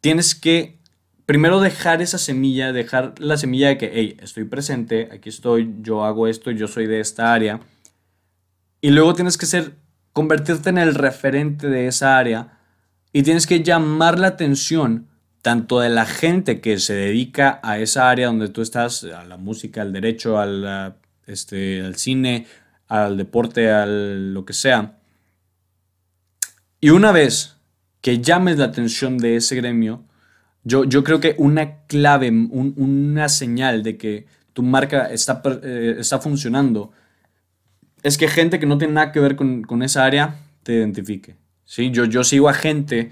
Tienes 0.00 0.34
que 0.34 0.78
primero 1.26 1.60
dejar 1.60 2.02
esa 2.02 2.18
semilla, 2.18 2.72
dejar 2.72 3.14
la 3.18 3.36
semilla 3.36 3.68
de 3.68 3.78
que, 3.78 3.90
hey, 3.94 4.16
estoy 4.20 4.44
presente, 4.44 5.08
aquí 5.12 5.28
estoy, 5.28 5.72
yo 5.80 6.04
hago 6.04 6.26
esto, 6.26 6.50
yo 6.50 6.66
soy 6.66 6.86
de 6.86 7.00
esta 7.00 7.32
área. 7.32 7.60
Y 8.80 8.90
luego 8.90 9.14
tienes 9.14 9.38
que 9.38 9.46
ser, 9.46 9.76
convertirte 10.12 10.70
en 10.70 10.78
el 10.78 10.94
referente 10.94 11.68
de 11.68 11.86
esa 11.86 12.18
área 12.18 12.58
y 13.12 13.22
tienes 13.22 13.46
que 13.46 13.62
llamar 13.62 14.18
la 14.18 14.28
atención 14.28 15.06
tanto 15.42 15.80
de 15.80 15.88
la 15.88 16.04
gente 16.04 16.60
que 16.60 16.78
se 16.78 16.94
dedica 16.94 17.60
a 17.62 17.78
esa 17.78 18.10
área 18.10 18.26
donde 18.26 18.48
tú 18.48 18.62
estás, 18.62 19.04
a 19.04 19.24
la 19.24 19.36
música, 19.36 19.82
al 19.82 19.92
derecho, 19.92 20.38
a 20.38 20.46
la 20.46 20.96
este, 21.26 21.80
al 21.82 21.94
cine, 21.94 22.46
al 22.88 23.16
deporte, 23.16 23.70
a 23.70 23.86
lo 23.86 24.44
que 24.44 24.52
sea. 24.52 24.99
Y 26.80 26.90
una 26.90 27.12
vez 27.12 27.56
que 28.00 28.20
llames 28.20 28.58
la 28.58 28.66
atención 28.66 29.18
de 29.18 29.36
ese 29.36 29.54
gremio, 29.56 30.04
yo, 30.64 30.84
yo 30.84 31.04
creo 31.04 31.20
que 31.20 31.34
una 31.38 31.82
clave, 31.86 32.30
una 32.30 33.28
señal 33.28 33.82
de 33.82 33.96
que 33.96 34.26
tu 34.52 34.62
marca 34.62 35.10
está, 35.10 35.42
eh, 35.62 35.96
está 35.98 36.18
funcionando, 36.18 36.92
es 38.02 38.16
que 38.16 38.28
gente 38.28 38.58
que 38.58 38.66
no 38.66 38.78
tiene 38.78 38.94
nada 38.94 39.12
que 39.12 39.20
ver 39.20 39.36
con, 39.36 39.82
esa 39.82 40.04
área 40.04 40.36
te 40.62 40.74
identifique. 40.74 41.36
¿sí? 41.64 41.90
Yo, 41.90 42.06
yo 42.06 42.24
sigo 42.24 42.48
a 42.48 42.54
gente 42.54 43.10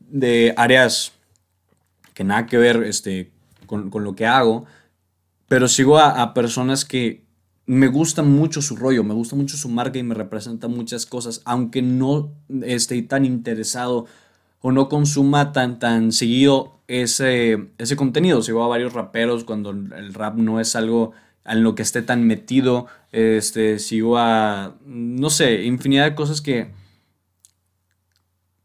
de 0.00 0.54
áreas 0.56 1.12
que 2.14 2.24
nada 2.24 2.46
que 2.46 2.56
ver 2.56 2.82
este, 2.84 3.30
con, 3.66 3.90
lo 3.92 4.14
que 4.14 4.26
hago, 4.26 4.64
pero 5.48 5.68
sigo 5.68 5.98
a 5.98 6.32
personas 6.32 6.86
que, 6.86 7.25
me 7.66 7.88
gusta 7.88 8.22
mucho 8.22 8.62
su 8.62 8.76
rollo, 8.76 9.02
me 9.02 9.14
gusta 9.14 9.36
mucho 9.36 9.56
su 9.56 9.68
marca 9.68 9.98
y 9.98 10.02
me 10.02 10.14
representa 10.14 10.68
muchas 10.68 11.04
cosas, 11.04 11.42
aunque 11.44 11.82
no 11.82 12.32
esté 12.62 13.00
tan 13.02 13.24
interesado 13.24 14.06
o 14.60 14.72
no 14.72 14.88
consuma 14.88 15.52
tan, 15.52 15.78
tan 15.78 16.12
seguido 16.12 16.80
ese, 16.86 17.68
ese 17.78 17.96
contenido. 17.96 18.42
Sigo 18.42 18.62
a 18.64 18.68
varios 18.68 18.92
raperos 18.92 19.44
cuando 19.44 19.70
el 19.70 20.14
rap 20.14 20.36
no 20.36 20.60
es 20.60 20.76
algo 20.76 21.12
en 21.44 21.62
lo 21.62 21.74
que 21.74 21.82
esté 21.82 22.02
tan 22.02 22.26
metido. 22.26 22.86
Este, 23.12 23.78
sigo 23.78 24.18
a, 24.18 24.76
no 24.84 25.30
sé, 25.30 25.64
infinidad 25.64 26.04
de 26.04 26.14
cosas 26.14 26.40
que 26.40 26.70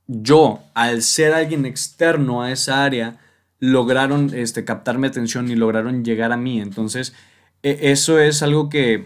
yo, 0.08 0.60
al 0.74 1.02
ser 1.02 1.34
alguien 1.34 1.66
externo 1.66 2.42
a 2.44 2.52
esa 2.52 2.84
área, 2.84 3.20
lograron 3.60 4.32
este, 4.34 4.66
captar 4.66 4.98
mi 4.98 5.08
atención 5.08 5.50
y 5.50 5.56
lograron 5.56 6.04
llegar 6.04 6.32
a 6.32 6.38
mí. 6.38 6.60
Entonces, 6.60 7.14
eso 7.64 8.20
es 8.20 8.42
algo 8.42 8.70
que 8.70 9.06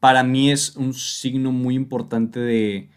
para 0.00 0.22
mí 0.22 0.50
es 0.50 0.76
un 0.76 0.94
signo 0.94 1.52
muy 1.52 1.74
importante 1.74 2.40
de, 2.40 2.88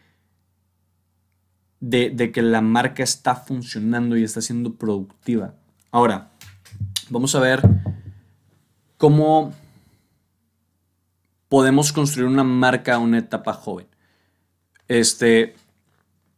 de, 1.79 2.31
que 2.31 2.41
la 2.41 2.61
marca 2.61 3.03
está 3.03 3.35
funcionando 3.35 4.15
y 4.17 4.23
está 4.23 4.41
siendo 4.41 4.75
productiva. 4.75 5.53
Ahora, 5.91 6.31
vamos 7.09 7.35
a 7.35 7.41
ver 7.41 7.61
cómo 8.97 9.53
podemos 11.49 11.91
construir 11.91 12.27
una 12.27 12.45
marca 12.45 12.95
a 12.95 12.99
una 12.99 13.17
etapa 13.17 13.53
joven. 13.53 13.87
Este, 14.87 15.55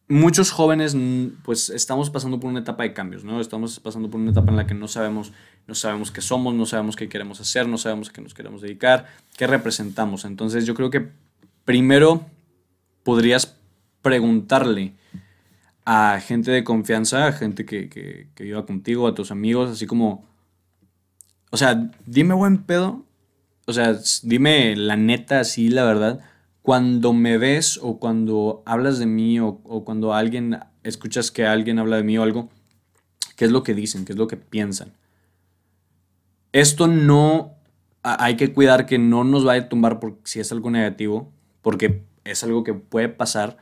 muchos 0.07 0.51
jóvenes 0.51 0.95
pues 1.43 1.69
estamos 1.69 2.09
pasando 2.09 2.39
por 2.39 2.49
una 2.49 2.59
etapa 2.59 2.83
de 2.83 2.93
cambios, 2.93 3.23
¿no? 3.23 3.41
Estamos 3.41 3.79
pasando 3.79 4.09
por 4.09 4.19
una 4.19 4.31
etapa 4.31 4.51
en 4.51 4.57
la 4.57 4.67
que 4.67 4.73
no 4.73 4.87
sabemos, 4.87 5.33
no 5.67 5.75
sabemos 5.75 6.11
qué 6.11 6.21
somos, 6.21 6.53
no 6.53 6.65
sabemos 6.65 6.95
qué 6.95 7.09
queremos 7.09 7.41
hacer, 7.41 7.67
no 7.67 7.77
sabemos 7.77 8.09
a 8.09 8.13
qué 8.13 8.21
nos 8.21 8.33
queremos 8.33 8.61
dedicar, 8.61 9.07
qué 9.37 9.47
representamos. 9.47 10.25
Entonces 10.25 10.65
yo 10.65 10.75
creo 10.75 10.89
que 10.89 11.09
primero 11.63 12.25
podrías 13.03 13.57
preguntarle 14.01 14.93
a 15.85 16.19
gente 16.19 16.51
de 16.51 16.63
confianza, 16.63 17.27
a 17.27 17.31
gente 17.31 17.65
que, 17.65 17.89
que, 17.89 18.27
que 18.35 18.43
viva 18.43 18.65
contigo, 18.65 19.07
a 19.07 19.15
tus 19.15 19.31
amigos, 19.31 19.69
así 19.71 19.85
como, 19.85 20.25
o 21.51 21.57
sea, 21.57 21.91
dime 22.05 22.33
buen 22.33 22.63
pedo, 22.63 23.03
o 23.65 23.73
sea, 23.73 23.95
dime 24.23 24.75
la 24.75 24.95
neta, 24.95 25.39
así 25.39 25.69
la 25.69 25.83
verdad 25.83 26.23
cuando 26.65 27.13
me 27.13 27.37
ves 27.37 27.79
o 27.79 27.99
cuando 27.99 28.63
hablas 28.65 28.97
de 28.97 29.05
mí 29.05 29.39
o, 29.39 29.59
cuando 29.85 30.15
alguien 30.15 30.57
escuchas 30.81 31.29
que 31.29 31.45
alguien 31.45 31.77
habla 31.77 31.97
de 31.97 32.03
mí 32.03 32.17
o 32.17 32.23
algo, 32.23 32.49
¿qué 33.35 33.45
es 33.45 33.51
lo 33.51 33.61
que 33.61 33.75
dicen? 33.75 34.03
¿Qué 34.03 34.13
es 34.13 34.17
lo 34.17 34.27
que 34.27 34.35
piensan? 34.35 34.91
Esto 36.53 36.87
no 36.87 37.53
hay 38.01 38.35
que 38.35 38.51
cuidar 38.51 38.87
que 38.87 38.97
no 38.97 39.23
nos 39.23 39.45
vaya 39.45 39.65
a 39.65 39.69
tumbar 39.69 39.99
por, 39.99 40.17
si 40.23 40.39
es 40.39 40.51
algo 40.51 40.71
negativo, 40.71 41.31
porque 41.61 42.01
es 42.23 42.43
algo 42.43 42.63
que 42.63 42.73
puede 42.73 43.09
pasar. 43.09 43.57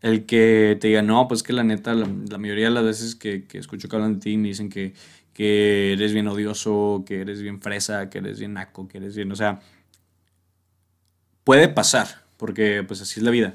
El 0.00 0.26
que 0.26 0.76
te 0.80 0.88
diga, 0.88 1.02
no, 1.02 1.28
pues 1.28 1.44
que 1.44 1.52
la 1.52 1.62
neta, 1.62 1.94
la, 1.94 2.08
mayoría 2.38 2.64
de 2.64 2.72
las 2.72 2.82
veces 2.82 3.14
que, 3.14 3.46
escucho 3.52 3.88
que 3.88 3.94
hablan 3.94 4.14
de 4.14 4.20
ti 4.22 4.36
me 4.36 4.48
dicen 4.48 4.70
que, 4.70 4.94
que 5.34 5.92
eres 5.92 6.12
bien 6.12 6.26
odioso, 6.26 7.04
que 7.06 7.20
eres 7.20 7.42
bien 7.42 7.60
fresa, 7.60 8.10
que 8.10 8.18
eres 8.18 8.40
bien 8.40 8.54
naco, 8.54 8.88
que 8.88 8.98
eres 8.98 9.14
bien, 9.14 9.30
o 9.30 9.36
sea, 9.36 9.60
puede 11.44 11.68
pasar 11.68 12.28
porque 12.40 12.82
pues 12.82 13.02
así 13.02 13.20
es 13.20 13.24
la 13.24 13.30
vida. 13.30 13.54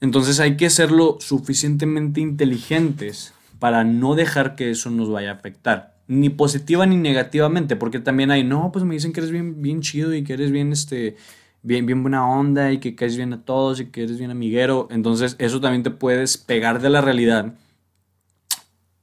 Entonces 0.00 0.40
hay 0.40 0.56
que 0.56 0.70
ser 0.70 0.90
lo 0.90 1.18
suficientemente 1.20 2.20
inteligentes 2.20 3.34
para 3.58 3.84
no 3.84 4.14
dejar 4.14 4.56
que 4.56 4.70
eso 4.70 4.90
nos 4.90 5.10
vaya 5.10 5.30
a 5.30 5.34
afectar, 5.34 5.96
ni 6.08 6.30
positiva 6.30 6.84
ni 6.86 6.96
negativamente, 6.96 7.76
porque 7.76 8.00
también 8.00 8.30
hay, 8.30 8.42
no, 8.42 8.72
pues 8.72 8.84
me 8.84 8.94
dicen 8.94 9.12
que 9.12 9.20
eres 9.20 9.30
bien, 9.30 9.62
bien 9.62 9.80
chido 9.80 10.14
y 10.14 10.24
que 10.24 10.32
eres 10.32 10.50
bien, 10.50 10.72
este, 10.72 11.16
bien, 11.62 11.86
bien 11.86 12.02
buena 12.02 12.26
onda 12.28 12.72
y 12.72 12.78
que 12.78 12.94
caes 12.94 13.16
bien 13.16 13.32
a 13.32 13.42
todos 13.44 13.80
y 13.80 13.86
que 13.86 14.02
eres 14.02 14.18
bien 14.18 14.30
amiguero. 14.30 14.88
Entonces 14.90 15.36
eso 15.38 15.60
también 15.60 15.82
te 15.82 15.90
puedes 15.90 16.36
pegar 16.38 16.80
de 16.80 16.90
la 16.90 17.00
realidad 17.00 17.54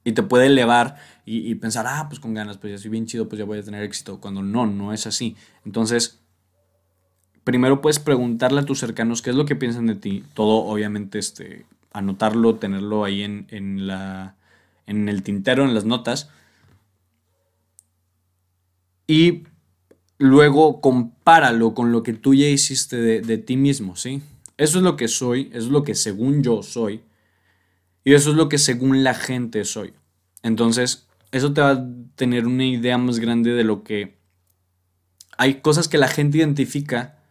y 0.04 0.12
te 0.12 0.22
puede 0.22 0.46
elevar 0.46 0.96
y, 1.24 1.54
pensar, 1.54 1.86
ah, 1.88 2.06
pues 2.08 2.18
con 2.18 2.34
ganas, 2.34 2.58
pues 2.58 2.72
ya 2.72 2.78
soy 2.78 2.90
bien 2.90 3.06
chido, 3.06 3.28
pues 3.28 3.38
ya 3.38 3.44
voy 3.44 3.58
a 3.58 3.62
tener 3.62 3.84
éxito. 3.84 4.20
Cuando 4.20 4.42
no, 4.42 4.66
no 4.66 4.92
es 4.92 5.06
así. 5.06 5.36
Entonces, 5.64 6.21
primero 7.44 7.80
puedes 7.80 7.98
preguntarle 7.98 8.60
a 8.60 8.64
tus 8.64 8.78
cercanos 8.78 9.22
qué 9.22 9.30
es 9.30 9.36
lo 9.36 9.46
que 9.46 9.56
piensan 9.56 9.86
de 9.86 9.94
ti. 9.94 10.24
Todo, 10.34 10.64
obviamente, 10.64 11.18
este, 11.18 11.66
anotarlo, 11.92 12.56
tenerlo 12.56 13.04
ahí 13.04 13.22
en, 13.22 13.46
en, 13.50 13.86
la, 13.86 14.36
en 14.86 15.08
el 15.08 15.22
tintero, 15.22 15.64
en 15.64 15.74
las 15.74 15.84
notas. 15.84 16.30
Y 19.06 19.44
luego 20.18 20.80
compáralo 20.80 21.74
con 21.74 21.92
lo 21.92 22.02
que 22.02 22.12
tú 22.12 22.34
ya 22.34 22.46
hiciste 22.46 22.96
de, 22.96 23.20
de 23.20 23.38
ti 23.38 23.56
mismo, 23.56 23.96
¿sí? 23.96 24.22
Eso 24.56 24.78
es 24.78 24.84
lo 24.84 24.96
que 24.96 25.08
soy, 25.08 25.48
eso 25.52 25.66
es 25.66 25.72
lo 25.72 25.82
que 25.82 25.94
según 25.94 26.42
yo 26.42 26.62
soy. 26.62 27.02
Y 28.04 28.14
eso 28.14 28.30
es 28.30 28.36
lo 28.36 28.48
que 28.48 28.58
según 28.58 29.04
la 29.04 29.14
gente 29.14 29.64
soy. 29.64 29.92
Entonces, 30.42 31.06
eso 31.30 31.52
te 31.52 31.60
va 31.60 31.70
a 31.70 31.86
tener 32.14 32.46
una 32.46 32.64
idea 32.64 32.98
más 32.98 33.18
grande 33.18 33.52
de 33.52 33.64
lo 33.64 33.82
que... 33.82 34.18
Hay 35.38 35.60
cosas 35.60 35.88
que 35.88 35.98
la 35.98 36.08
gente 36.08 36.38
identifica 36.38 37.21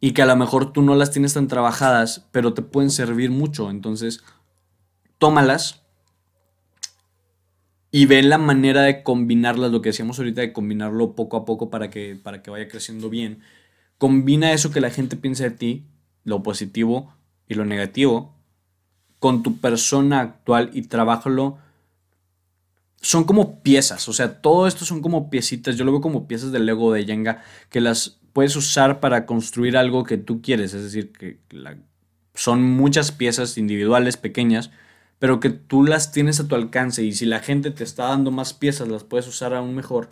y 0.00 0.12
que 0.12 0.22
a 0.22 0.26
lo 0.26 0.34
mejor 0.34 0.72
tú 0.72 0.82
no 0.82 0.94
las 0.94 1.10
tienes 1.10 1.34
tan 1.34 1.46
trabajadas, 1.46 2.26
pero 2.32 2.54
te 2.54 2.62
pueden 2.62 2.90
servir 2.90 3.30
mucho. 3.30 3.70
Entonces, 3.70 4.24
tómalas 5.18 5.82
y 7.90 8.06
ve 8.06 8.22
la 8.22 8.38
manera 8.38 8.82
de 8.82 9.02
combinarlas, 9.02 9.70
lo 9.70 9.82
que 9.82 9.90
decíamos 9.90 10.18
ahorita, 10.18 10.40
de 10.40 10.52
combinarlo 10.52 11.14
poco 11.14 11.36
a 11.36 11.44
poco 11.44 11.70
para 11.70 11.90
que, 11.90 12.18
para 12.20 12.42
que 12.42 12.50
vaya 12.50 12.68
creciendo 12.68 13.10
bien. 13.10 13.40
Combina 13.98 14.52
eso 14.52 14.70
que 14.70 14.80
la 14.80 14.90
gente 14.90 15.16
piensa 15.16 15.44
de 15.44 15.50
ti, 15.50 15.86
lo 16.24 16.42
positivo 16.42 17.14
y 17.46 17.54
lo 17.54 17.66
negativo, 17.66 18.34
con 19.18 19.42
tu 19.42 19.58
persona 19.58 20.20
actual 20.20 20.70
y 20.72 20.82
trabájalo. 20.82 21.58
Son 23.02 23.24
como 23.24 23.62
piezas, 23.62 24.08
o 24.08 24.12
sea, 24.12 24.40
todo 24.40 24.66
esto 24.66 24.84
son 24.84 25.02
como 25.02 25.28
piecitas. 25.28 25.76
Yo 25.76 25.84
lo 25.84 25.92
veo 25.92 26.00
como 26.00 26.26
piezas 26.28 26.52
del 26.52 26.66
Lego 26.66 26.92
de 26.92 27.04
Jenga 27.04 27.42
que 27.70 27.80
las 27.80 28.19
puedes 28.32 28.56
usar 28.56 29.00
para 29.00 29.26
construir 29.26 29.76
algo 29.76 30.04
que 30.04 30.18
tú 30.18 30.42
quieres. 30.42 30.74
Es 30.74 30.82
decir, 30.82 31.12
que 31.12 31.38
son 32.34 32.62
muchas 32.62 33.12
piezas 33.12 33.58
individuales, 33.58 34.16
pequeñas, 34.16 34.70
pero 35.18 35.40
que 35.40 35.50
tú 35.50 35.84
las 35.84 36.12
tienes 36.12 36.40
a 36.40 36.48
tu 36.48 36.54
alcance 36.54 37.04
y 37.04 37.12
si 37.12 37.26
la 37.26 37.40
gente 37.40 37.70
te 37.70 37.84
está 37.84 38.04
dando 38.04 38.30
más 38.30 38.54
piezas, 38.54 38.88
las 38.88 39.04
puedes 39.04 39.28
usar 39.28 39.54
aún 39.54 39.74
mejor 39.74 40.10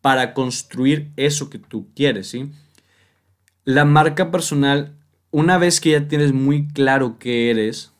para 0.00 0.32
construir 0.32 1.12
eso 1.16 1.50
que 1.50 1.58
tú 1.58 1.88
quieres, 1.94 2.28
¿sí? 2.28 2.50
La 3.64 3.84
marca 3.84 4.30
personal, 4.30 4.96
una 5.30 5.58
vez 5.58 5.80
que 5.80 5.90
ya 5.90 6.08
tienes 6.08 6.32
muy 6.32 6.66
claro 6.68 7.18
qué 7.18 7.50
eres, 7.50 7.92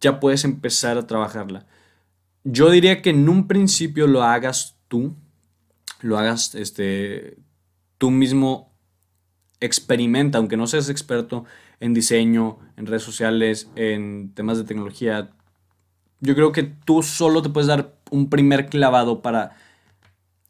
ya 0.00 0.20
puedes 0.20 0.44
empezar 0.44 0.96
a 0.96 1.06
trabajarla. 1.06 1.66
Yo 2.44 2.70
diría 2.70 3.02
que 3.02 3.10
en 3.10 3.28
un 3.28 3.48
principio 3.48 4.06
lo 4.06 4.22
hagas 4.22 4.76
tú, 4.86 5.16
lo 6.00 6.18
hagas 6.18 6.54
este, 6.54 7.38
tú 8.04 8.10
mismo, 8.10 8.70
experimenta, 9.60 10.36
aunque 10.36 10.58
no 10.58 10.66
seas 10.66 10.90
experto 10.90 11.46
en 11.80 11.94
diseño, 11.94 12.58
en 12.76 12.84
redes 12.84 13.02
sociales, 13.02 13.70
en 13.76 14.34
temas 14.34 14.58
de 14.58 14.64
tecnología. 14.64 15.30
Yo 16.20 16.34
creo 16.34 16.52
que 16.52 16.64
tú 16.64 17.02
solo 17.02 17.40
te 17.40 17.48
puedes 17.48 17.66
dar 17.66 17.94
un 18.10 18.28
primer 18.28 18.66
clavado 18.66 19.22
para 19.22 19.56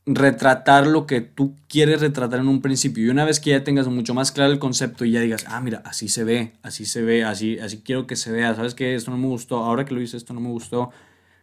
retratar 0.05 0.89
lo 0.89 1.07
que 1.07 1.21
tú 1.21 1.55
quieres 1.69 2.01
retratar 2.01 2.41
en 2.41 2.49
un 2.49 2.61
principio. 2.61 3.05
Y 3.05 3.09
una 3.09 3.25
vez 3.25 3.39
que 3.39 3.51
ya 3.51 3.63
tengas 3.63 3.87
mucho 3.87 4.15
más 4.15 4.33
claro 4.33 4.53
el 4.53 4.59
concepto 4.59 5.05
y 5.05 5.13
ya 5.13 5.21
digas, 5.21 5.45
ah, 5.47 5.61
mira, 5.61 5.81
así 5.85 6.09
se 6.09 6.25
ve, 6.25 6.55
así 6.63 6.87
se 6.87 7.03
ve, 7.03 7.23
así, 7.23 7.61
así 7.61 7.83
quiero 7.85 8.09
que 8.09 8.17
se 8.17 8.33
vea, 8.33 8.57
¿sabes 8.57 8.75
qué? 8.75 8.97
Esto 8.97 9.13
no 9.13 9.17
me 9.17 9.29
gustó, 9.29 9.59
ahora 9.59 9.85
que 9.85 9.95
lo 9.95 10.01
hice 10.01 10.17
esto 10.17 10.35
no 10.35 10.41
me 10.41 10.49
gustó, 10.49 10.91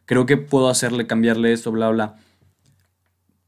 creo 0.03 0.25
que 0.25 0.35
puedo 0.35 0.67
hacerle, 0.67 1.07
cambiarle 1.07 1.53
esto, 1.53 1.71
bla, 1.71 1.87
bla. 1.87 2.17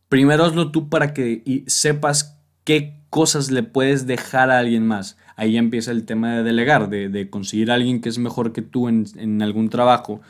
Primero 0.07 0.45
hazlo 0.45 0.71
tú 0.71 0.87
para 0.87 1.13
que 1.13 1.65
sepas 1.67 2.39
qué 2.63 2.95
cosas 3.09 3.51
le 3.51 3.63
puedes 3.63 4.07
dejar 4.07 4.49
a 4.51 4.59
alguien 4.59 4.85
más. 4.87 5.17
Ahí 5.35 5.57
empieza 5.57 5.91
el 5.91 6.05
tema 6.05 6.37
de 6.37 6.43
delegar, 6.43 6.89
de, 6.89 7.29
conseguir 7.29 7.71
a 7.71 7.75
alguien 7.75 8.01
que 8.01 8.09
es 8.09 8.17
mejor 8.17 8.53
que 8.53 8.61
tú 8.61 8.87
en, 8.87 9.05
en 9.17 9.41
algún 9.41 9.69
trabajo 9.69 10.21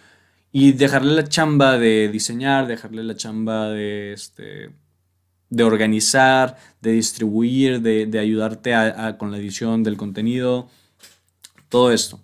y 0.51 0.71
dejarle 0.73 1.13
la 1.15 1.27
chamba 1.27 1.77
de 1.79 2.09
diseñar, 2.09 2.67
dejarle 2.67 3.03
la 3.03 3.15
chamba 3.15 3.69
de, 3.69 4.13
este, 4.13 4.69
de 5.49 5.63
organizar, 5.63 6.57
de 6.79 6.91
distribuir, 6.93 7.81
de, 7.81 8.19
ayudarte 8.19 8.73
con 9.17 9.31
la 9.31 9.37
edición 9.37 9.83
del 9.83 9.97
contenido, 9.97 10.67
todo 11.69 11.91
esto. 11.91 12.19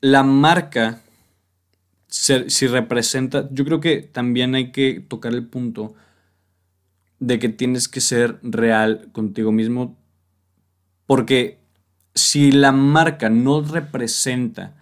La 0.00 0.22
marca, 0.22 1.02
si 2.08 2.66
representa, 2.66 3.48
yo 3.52 3.64
creo 3.64 3.80
que 3.80 4.02
también 4.02 4.56
hay 4.56 4.72
que 4.72 5.00
tocar 5.00 5.32
el 5.32 5.46
punto 5.46 5.94
de 7.20 7.38
que 7.38 7.48
tienes 7.48 7.88
que 7.88 8.00
ser 8.00 8.40
real 8.42 9.08
contigo 9.12 9.52
mismo, 9.52 9.96
porque 11.06 11.60
si 12.14 12.50
la 12.50 12.72
marca 12.72 13.30
no 13.30 13.62
representa 13.62 14.74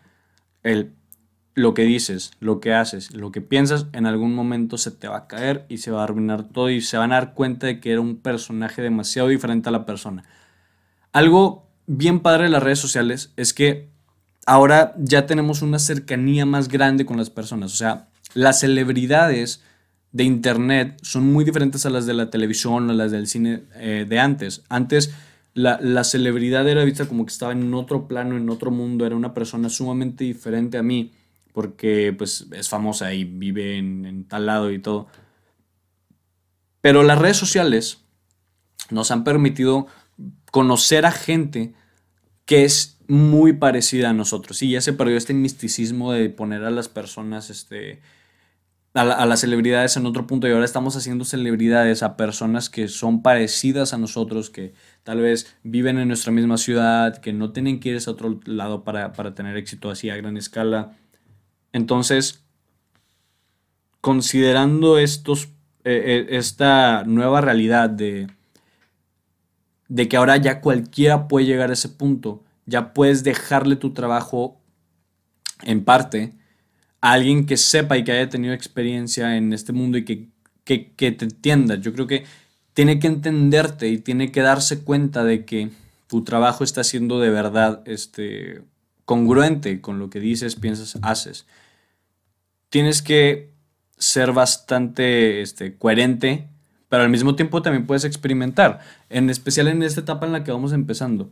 el 0.63 0.93
lo 1.59 1.75
que 1.75 1.83
dices, 1.83 2.31
lo 2.39 2.61
que 2.61 2.73
haces, 2.73 3.13
lo 3.13 3.33
que 3.33 3.41
piensas, 3.41 3.87
en 3.93 4.07
algún 4.07 4.35
momento 4.35 4.79
se 4.79 4.93
te 4.93 5.09
va 5.09 5.17
a 5.17 5.27
caer 5.27 5.67
y 5.69 5.79
se 5.79 5.91
va 5.91 6.01
a 6.01 6.05
arruinar 6.05 6.45
todo 6.45 6.71
y 6.71 6.81
se 6.81 6.97
van 6.97 7.11
a 7.11 7.17
dar 7.17 7.35
cuenta 7.35 7.67
de 7.67 7.81
que 7.81 7.91
era 7.91 8.01
un 8.01 8.17
personaje 8.17 8.81
demasiado 8.81 9.29
diferente 9.29 9.69
a 9.69 9.73
la 9.73 9.85
persona. 9.85 10.23
Algo 11.13 11.69
bien 11.87 12.21
padre 12.21 12.45
de 12.45 12.51
las 12.51 12.63
redes 12.63 12.79
sociales 12.79 13.33
es 13.37 13.53
que 13.53 13.91
ahora 14.47 14.95
ya 14.99 15.27
tenemos 15.27 15.63
una 15.63 15.81
cercanía 15.81 16.47
más 16.47 16.69
grande 16.69 17.05
con 17.05 17.17
las 17.17 17.29
personas. 17.29 17.73
O 17.73 17.77
sea, 17.77 18.09
las 18.35 18.61
celebridades 18.61 19.63
de 20.13 20.25
internet 20.25 20.99
son 21.03 21.33
muy 21.33 21.45
diferentes 21.45 21.85
a 21.87 21.91
las 21.91 22.07
de 22.07 22.15
la 22.15 22.31
televisión 22.31 22.89
o 22.89 22.93
las 22.93 23.13
del 23.13 23.27
cine 23.27 23.65
eh, 23.75 24.07
de 24.09 24.19
antes. 24.19 24.65
Antes 24.69 25.15
la, 25.55 25.79
la, 25.81 26.05
celebridad 26.05 26.69
era 26.69 26.85
vista 26.85 27.07
como 27.07 27.27
que 27.27 27.33
estaba 27.33 27.53
en 27.53 27.75
otro 27.75 28.09
plano, 28.09 28.37
en 28.37 28.49
otro 28.49 28.71
mundo, 28.71 29.05
era 29.07 29.17
una 29.17 29.35
persona 29.35 29.69
sumamente 29.69 30.25
diferente 30.25 30.79
a 30.79 30.83
mí 30.83 31.13
porque 31.59 32.15
pues 32.17 32.47
es 32.53 32.69
famosa 32.69 33.13
y 33.13 33.25
vive 33.25 33.79
en, 33.79 34.25
tal 34.29 34.47
lado 34.47 34.71
y 34.71 34.79
todo. 34.79 35.09
Pero 36.81 37.03
las 37.03 37.19
redes 37.19 37.37
sociales 37.37 37.99
nos 38.91 39.11
han 39.11 39.25
permitido 39.25 39.89
conocer 40.53 41.05
a 41.05 41.11
gente 41.11 41.75
que 42.45 42.65
es 42.65 42.99
muy 43.09 43.55
parecida 43.55 44.11
a 44.11 44.13
nosotros. 44.13 44.63
Y 44.63 44.71
ya 44.71 44.81
se 44.81 44.93
perdió 44.93 45.17
este 45.17 45.35
misticismo 45.35 46.13
de 46.13 46.31
poner 46.31 46.63
a 46.63 46.71
las 46.71 46.89
personas, 46.89 47.51
este, 47.51 48.01
a, 48.95 49.03
a, 49.03 49.27
las 49.27 49.41
celebridades 49.41 49.97
en 49.97 50.07
otro 50.07 50.27
punto. 50.27 50.49
Y 50.49 50.53
ahora 50.53 50.65
estamos 50.65 50.97
haciendo 50.97 51.25
celebridades 51.25 52.03
a 52.03 52.17
personas 52.17 52.71
que 52.71 52.89
son 52.89 53.23
parecidas 53.23 53.93
a 53.93 53.99
nosotros, 53.99 54.51
que 54.51 54.75
tal 55.03 55.21
vez 55.21 55.57
viven 55.63 55.99
en 55.99 56.09
nuestra 56.09 56.33
misma 56.33 56.59
ciudad, 56.59 57.19
que 57.19 57.33
no 57.33 57.53
tienen 57.53 57.81
que 57.81 57.91
ir 57.91 58.03
a 58.05 58.11
otro 58.11 58.41
lado 58.45 58.85
para, 58.85 59.13
para 59.13 59.35
tener 59.35 59.57
éxito 59.57 59.91
así 59.91 60.11
a 60.11 60.17
gran 60.17 60.37
escala. 60.37 60.97
Entonces, 61.73 62.45
considerando 64.01 64.99
estos, 64.99 65.49
eh, 65.85 66.27
eh, 66.31 66.37
esta 66.37 67.05
nueva 67.05 67.41
realidad 67.41 67.91
de, 67.91 68.29
de 69.89 70.09
que 70.09 70.17
ahora 70.17 70.37
ya 70.37 70.61
cualquiera 70.61 71.29
puede 71.29 71.47
llegar 71.47 71.71
a 71.71 71.75
ese 71.75 71.89
punto, 71.89 72.45
ya 72.67 72.93
puedes 72.93 73.25
dejarle 73.25 73.77
tu 73.77 73.93
trabajo 73.93 74.61
en 75.63 75.85
parte 75.85 76.38
alguien 77.01 77.47
que 77.47 77.57
sepa 77.57 77.97
y 77.97 78.05
que 78.05 78.13
haya 78.13 78.29
tenido 78.29 78.55
experiencia 78.55 79.37
en 79.37 79.53
este 79.53 79.73
mundo 79.73 79.99
y 79.99 80.05
que, 80.05 80.29
que, 80.65 80.93
que 80.93 81.13
te 81.13 81.25
entienda. 81.25 81.77
Yo 81.77 81.93
creo 81.93 82.07
que 82.07 82.25
tiene 82.75 82.99
que 82.99 83.09
entenderte 83.09 83.89
y 83.89 83.99
tiene 83.99 84.31
que 84.31 84.41
darse 84.41 84.85
cuenta 84.85 85.25
de 85.25 85.45
que 85.45 85.71
tu 86.07 86.25
trabajo 86.25 86.65
está 86.65 86.85
siendo 86.85 87.21
de 87.21 87.31
verdad 87.31 87.83
este, 87.87 88.63
congruente 89.05 89.81
con 89.81 89.99
lo 89.99 90.11
que 90.11 90.21
dices, 90.21 90.57
piensas, 90.57 90.99
haces. 91.03 91.47
Tienes 92.71 93.03
que 93.03 93.53
ser 93.99 94.33
bastante 94.33 95.43
este, 95.43 95.77
coherente, 95.77 96.49
pero 96.89 97.03
al 97.03 97.11
mismo 97.11 97.37
tiempo 97.37 97.63
también 97.63 97.87
puedes 97.87 98.05
experimentar, 98.05 98.81
en 99.11 99.31
especial 99.31 99.69
en 99.69 99.83
esta 99.83 100.01
etapa 100.01 100.27
en 100.27 100.33
la 100.33 100.45
que 100.45 100.53
vamos 100.53 100.73
empezando, 100.73 101.31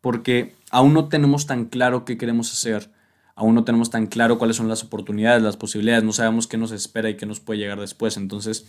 porque 0.00 0.54
aún 0.70 0.94
no 0.94 1.08
tenemos 1.08 1.46
tan 1.46 1.66
claro 1.66 2.04
qué 2.04 2.18
queremos 2.18 2.52
hacer, 2.52 2.90
aún 3.34 3.54
no 3.54 3.64
tenemos 3.64 3.90
tan 3.90 4.06
claro 4.06 4.38
cuáles 4.38 4.56
son 4.56 4.68
las 4.68 4.82
oportunidades, 4.84 5.42
las 5.42 5.56
posibilidades, 5.56 6.04
no 6.04 6.12
sabemos 6.12 6.46
qué 6.46 6.56
nos 6.56 6.72
espera 6.72 7.08
y 7.10 7.16
qué 7.16 7.26
nos 7.26 7.40
puede 7.40 7.60
llegar 7.60 7.80
después, 7.80 8.16
entonces, 8.16 8.66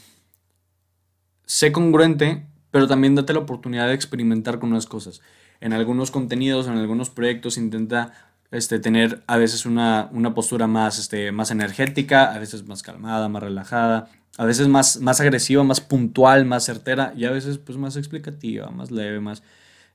sé 1.46 1.72
congruente, 1.72 2.46
pero 2.72 2.88
también 2.88 3.16
date 3.16 3.34
la 3.34 3.40
oportunidad 3.40 3.88
de 3.88 3.94
experimentar 3.94 4.60
con 4.60 4.70
nuevas 4.70 4.88
cosas. 4.88 5.22
En 5.62 5.74
algunos 5.74 6.12
contenidos, 6.12 6.68
en 6.68 6.74
algunos 6.74 7.10
proyectos, 7.10 7.58
intenta 7.58 8.14
este, 8.52 8.80
tener 8.80 9.24
a 9.28 9.38
veces 9.38 9.66
una, 9.66 10.10
postura 10.36 10.68
más, 10.68 11.00
este, 11.00 11.32
más 11.32 11.52
energética, 11.52 12.34
a 12.34 12.40
veces 12.40 12.66
más 12.66 12.84
calmada, 12.84 13.30
más 13.30 13.44
relajada, 13.44 14.10
a 14.38 14.46
veces 14.46 14.68
más, 14.68 15.00
más 15.00 15.20
agresiva, 15.22 15.64
más 15.64 15.82
puntual, 15.82 16.46
más 16.46 16.66
certera 16.66 17.14
y 17.16 17.26
a 17.26 17.32
veces 17.32 17.58
pues 17.58 17.78
más 17.78 17.96
explicativa, 17.96 18.70
más 18.70 18.92
leve, 18.92 19.20
más... 19.20 19.44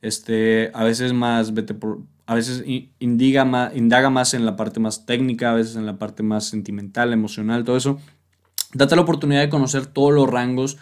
este, 0.03 0.71
a 0.75 0.85
veces 0.85 1.13
más, 1.13 1.55
vete 1.55 1.75
por, 1.75 2.01
a 2.29 2.35
veces 2.35 2.63
indiga 2.99 3.47
más, 3.47 3.75
indaga 3.75 4.11
más 4.11 4.35
en 4.35 4.45
la 4.45 4.55
parte 4.55 4.81
más 4.81 5.07
técnica, 5.07 5.51
a 5.51 5.55
veces 5.55 5.77
en 5.77 5.87
la 5.87 5.99
parte 5.99 6.23
más 6.23 6.45
sentimental, 6.45 7.15
emocional, 7.15 7.65
todo 7.65 7.79
eso. 7.79 7.99
Date 8.75 8.97
la 8.97 9.01
oportunidad 9.01 9.41
de 9.41 9.49
conocer 9.49 9.87
todos 9.87 10.13
los 10.13 10.29
rangos 10.29 10.77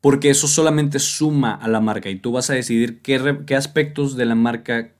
porque 0.00 0.30
eso 0.30 0.48
solamente 0.48 0.98
suma 0.98 1.52
a 1.52 1.68
la 1.68 1.80
marca 1.80 2.08
y 2.08 2.18
tú 2.18 2.32
vas 2.32 2.48
a 2.48 2.54
decidir 2.54 3.02
qué, 3.02 3.54
aspectos 3.54 4.16
de 4.16 4.24
la 4.24 4.34
marca, 4.34 4.94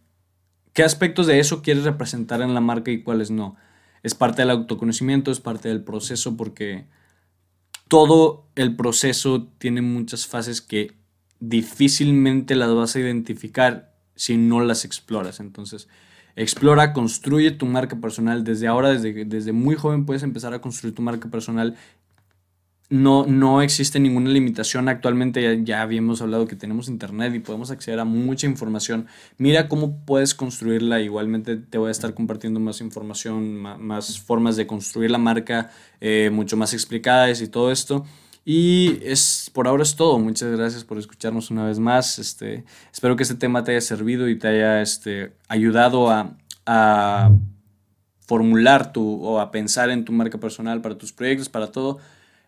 qué 0.74 0.82
aspectos 0.82 1.26
de 1.26 1.40
eso 1.40 1.62
quieres 1.62 1.84
representar 1.84 2.42
en 2.42 2.52
la 2.52 2.60
marca 2.60 2.90
y 2.90 3.02
cuáles 3.02 3.30
no. 3.30 3.56
Es 4.02 4.14
parte 4.14 4.42
del 4.42 4.50
autoconocimiento, 4.50 5.30
es 5.30 5.40
parte 5.40 5.70
del 5.70 5.82
proceso 5.82 6.36
porque 6.36 6.84
todo 7.88 8.50
el 8.54 8.76
proceso 8.76 9.48
tiene 9.56 9.80
muchas 9.80 10.26
fases 10.26 10.60
que 10.60 10.92
difícilmente 11.38 12.54
las 12.54 12.74
vas 12.74 12.96
a 12.96 13.00
identificar 13.00 13.89
si 14.20 14.36
no 14.36 14.60
las 14.60 14.84
exploras. 14.84 15.40
Entonces, 15.40 15.88
explora, 16.36 16.92
construye 16.92 17.50
tu 17.52 17.64
marca 17.64 17.96
personal. 17.96 18.44
Desde 18.44 18.66
ahora, 18.66 18.90
desde, 18.90 19.24
desde 19.24 19.52
muy 19.52 19.76
joven 19.76 20.04
puedes 20.04 20.22
empezar 20.22 20.52
a 20.52 20.60
construir 20.60 20.94
tu 20.94 21.02
marca 21.02 21.30
personal 21.30 21.76
no, 22.90 23.24
no 23.24 23.62
existe 23.62 24.00
ninguna 24.00 24.30
limitación. 24.30 24.88
Actualmente 24.88 25.62
ya, 25.64 25.80
habíamos 25.80 26.20
hablado 26.22 26.46
que 26.48 26.56
tenemos 26.56 26.88
internet 26.88 27.32
y 27.34 27.38
podemos 27.38 27.70
acceder 27.70 28.00
a 28.00 28.04
mucha 28.04 28.48
información. 28.48 29.06
Mira 29.38 29.68
cómo 29.68 30.04
puedes 30.04 30.34
construirla. 30.34 31.00
Igualmente 31.00 31.56
te 31.56 31.78
voy 31.78 31.88
a 31.88 31.92
estar 31.92 32.12
compartiendo 32.14 32.58
más 32.58 32.80
información, 32.80 33.54
más, 33.54 34.20
formas 34.20 34.56
de 34.56 34.66
construir 34.66 35.12
la 35.12 35.18
marca, 35.18 35.70
eh, 36.00 36.30
mucho 36.32 36.56
más 36.56 36.74
explicadas 36.74 37.40
y 37.40 37.46
todo 37.46 37.70
esto. 37.70 38.04
Y 38.44 38.98
es, 39.04 39.39
por 39.50 39.68
ahora 39.68 39.82
es 39.82 39.96
todo. 39.96 40.18
Muchas 40.18 40.56
gracias 40.56 40.84
por 40.84 40.98
escucharnos 40.98 41.50
una 41.50 41.66
vez 41.66 41.78
más. 41.78 42.18
Este, 42.18 42.64
espero 42.92 43.16
que 43.16 43.22
este 43.22 43.34
tema 43.34 43.64
te 43.64 43.72
haya 43.72 43.80
servido 43.80 44.28
y 44.28 44.38
te 44.38 44.48
haya 44.48 44.80
este, 44.80 45.32
ayudado 45.48 46.10
a, 46.10 46.36
a 46.66 47.30
formular 48.26 48.92
tu 48.92 49.22
o 49.22 49.40
a 49.40 49.50
pensar 49.50 49.90
en 49.90 50.04
tu 50.04 50.12
marca 50.12 50.38
personal 50.38 50.80
para 50.80 50.96
tus 50.96 51.12
proyectos, 51.12 51.48
para 51.48 51.72
todo. 51.72 51.98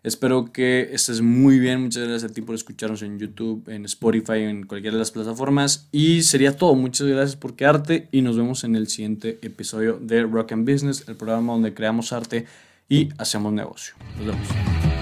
Espero 0.03 0.51
que 0.51 0.89
estés 0.91 1.21
muy 1.21 1.59
bien. 1.59 1.81
Muchas 1.81 2.07
gracias 2.07 2.29
a 2.29 2.33
ti 2.33 2.41
por 2.41 2.55
escucharnos 2.55 3.01
en 3.03 3.17
YouTube, 3.19 3.67
en 3.69 3.85
Spotify, 3.85 4.39
en 4.39 4.65
cualquiera 4.65 4.95
de 4.95 4.99
las 4.99 5.11
plataformas. 5.11 5.87
Y 5.93 6.23
sería 6.23 6.57
todo. 6.57 6.75
Muchas 6.75 7.07
gracias 7.07 7.37
por 7.37 7.55
quedarte 7.55 8.09
y 8.11 8.21
nos 8.21 8.35
vemos 8.35 8.65
en 8.65 8.75
el 8.75 8.87
siguiente 8.87 9.39
episodio 9.41 9.97
de 10.01 10.23
Rock 10.23 10.51
and 10.51 10.69
Business, 10.69 11.05
el 11.07 11.15
programa 11.15 11.53
donde 11.53 11.73
creamos 11.73 12.11
arte 12.11 12.45
y 12.89 13.09
hacemos 13.17 13.53
negocio. 13.53 13.95
Nos 14.17 14.27
vemos. 14.27 14.92